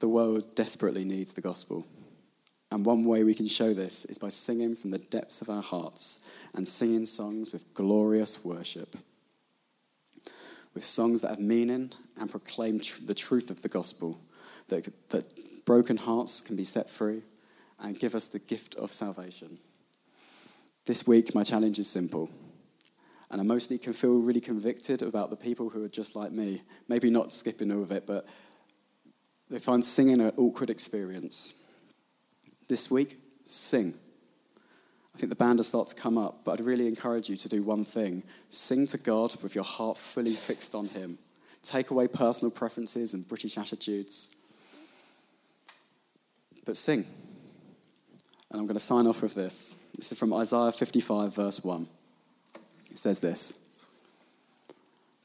the 0.00 0.08
world 0.08 0.54
desperately 0.54 1.04
needs 1.04 1.32
the 1.32 1.40
gospel. 1.40 1.84
And 2.70 2.84
one 2.84 3.04
way 3.04 3.22
we 3.22 3.34
can 3.34 3.46
show 3.46 3.72
this 3.72 4.04
is 4.06 4.18
by 4.18 4.30
singing 4.30 4.74
from 4.74 4.90
the 4.90 4.98
depths 4.98 5.40
of 5.40 5.48
our 5.48 5.62
hearts 5.62 6.24
and 6.54 6.66
singing 6.66 7.06
songs 7.06 7.52
with 7.52 7.72
glorious 7.74 8.44
worship. 8.44 8.96
With 10.74 10.84
songs 10.84 11.20
that 11.20 11.28
have 11.28 11.38
meaning 11.38 11.92
and 12.18 12.30
proclaim 12.30 12.80
tr- 12.80 13.02
the 13.04 13.14
truth 13.14 13.50
of 13.50 13.62
the 13.62 13.68
gospel, 13.68 14.18
that, 14.68 14.88
that 15.10 15.64
broken 15.64 15.96
hearts 15.96 16.40
can 16.40 16.56
be 16.56 16.64
set 16.64 16.90
free 16.90 17.22
and 17.80 17.98
give 17.98 18.14
us 18.14 18.28
the 18.28 18.38
gift 18.38 18.74
of 18.74 18.92
salvation. 18.92 19.58
This 20.86 21.06
week, 21.06 21.34
my 21.34 21.44
challenge 21.44 21.78
is 21.78 21.88
simple. 21.88 22.28
And 23.30 23.40
I 23.40 23.44
mostly 23.44 23.78
can 23.78 23.92
feel 23.92 24.20
really 24.20 24.40
convicted 24.40 25.02
about 25.02 25.30
the 25.30 25.36
people 25.36 25.70
who 25.70 25.84
are 25.84 25.88
just 25.88 26.14
like 26.14 26.30
me. 26.30 26.62
Maybe 26.88 27.10
not 27.10 27.32
skipping 27.32 27.72
over 27.72 27.96
it, 27.96 28.06
but 28.06 28.26
they 29.50 29.58
find 29.58 29.84
singing 29.84 30.20
an 30.20 30.32
awkward 30.36 30.70
experience. 30.70 31.54
This 32.68 32.90
week, 32.90 33.16
sing. 33.44 33.94
I 35.14 35.18
think 35.18 35.30
the 35.30 35.36
band 35.36 35.58
will 35.58 35.64
start 35.64 35.88
to 35.88 35.94
come 35.94 36.18
up, 36.18 36.40
but 36.44 36.52
I'd 36.52 36.66
really 36.66 36.88
encourage 36.88 37.28
you 37.28 37.36
to 37.36 37.48
do 37.48 37.62
one 37.62 37.84
thing 37.84 38.22
sing 38.48 38.86
to 38.88 38.98
God 38.98 39.40
with 39.42 39.54
your 39.54 39.64
heart 39.64 39.96
fully 39.96 40.32
fixed 40.32 40.74
on 40.74 40.86
Him. 40.86 41.18
Take 41.62 41.90
away 41.90 42.08
personal 42.08 42.50
preferences 42.50 43.14
and 43.14 43.26
British 43.26 43.56
attitudes, 43.56 44.36
but 46.64 46.76
sing. 46.76 47.04
And 48.50 48.60
I'm 48.60 48.66
going 48.66 48.76
to 48.76 48.82
sign 48.82 49.06
off 49.06 49.22
with 49.22 49.34
this. 49.34 49.76
This 49.96 50.12
is 50.12 50.18
from 50.18 50.32
Isaiah 50.32 50.72
55, 50.72 51.34
verse 51.34 51.64
1. 51.64 51.86
It 52.90 52.98
says 52.98 53.18
this 53.18 53.58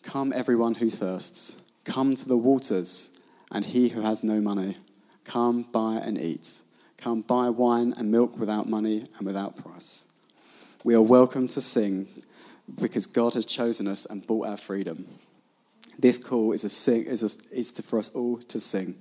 Come, 0.04 0.34
everyone 0.34 0.75
who 0.75 0.89
thirsts, 0.89 1.62
come 1.84 2.13
to 2.15 2.28
the 2.28 2.38
waters, 2.38 3.19
and 3.52 3.65
he 3.65 3.89
who 3.89 4.02
has 4.02 4.23
no 4.23 4.39
money, 4.41 4.78
come 5.25 5.63
buy 5.63 5.95
and 6.04 6.19
eat. 6.19 6.62
Come 7.01 7.21
buy 7.21 7.49
wine 7.49 7.93
and 7.97 8.12
milk 8.12 8.38
without 8.38 8.67
money 8.67 9.03
and 9.17 9.25
without 9.25 9.55
price. 9.55 10.05
We 10.83 10.95
are 10.95 11.01
welcome 11.01 11.47
to 11.47 11.62
sing 11.62 12.07
because 12.81 13.07
God 13.07 13.35
has 13.35 13.45
chosen 13.45 13.88
us 13.88 14.05
and 14.05 14.25
bought 14.27 14.47
our 14.47 14.57
freedom. 14.57 15.05
This 15.97 16.17
call 16.17 16.51
is, 16.51 16.65
a 16.65 16.69
sing, 16.69 17.05
is, 17.05 17.23
a, 17.23 17.55
is 17.55 17.71
for 17.71 17.99
us 17.99 18.09
all 18.09 18.38
to 18.38 18.59
sing. 18.59 18.95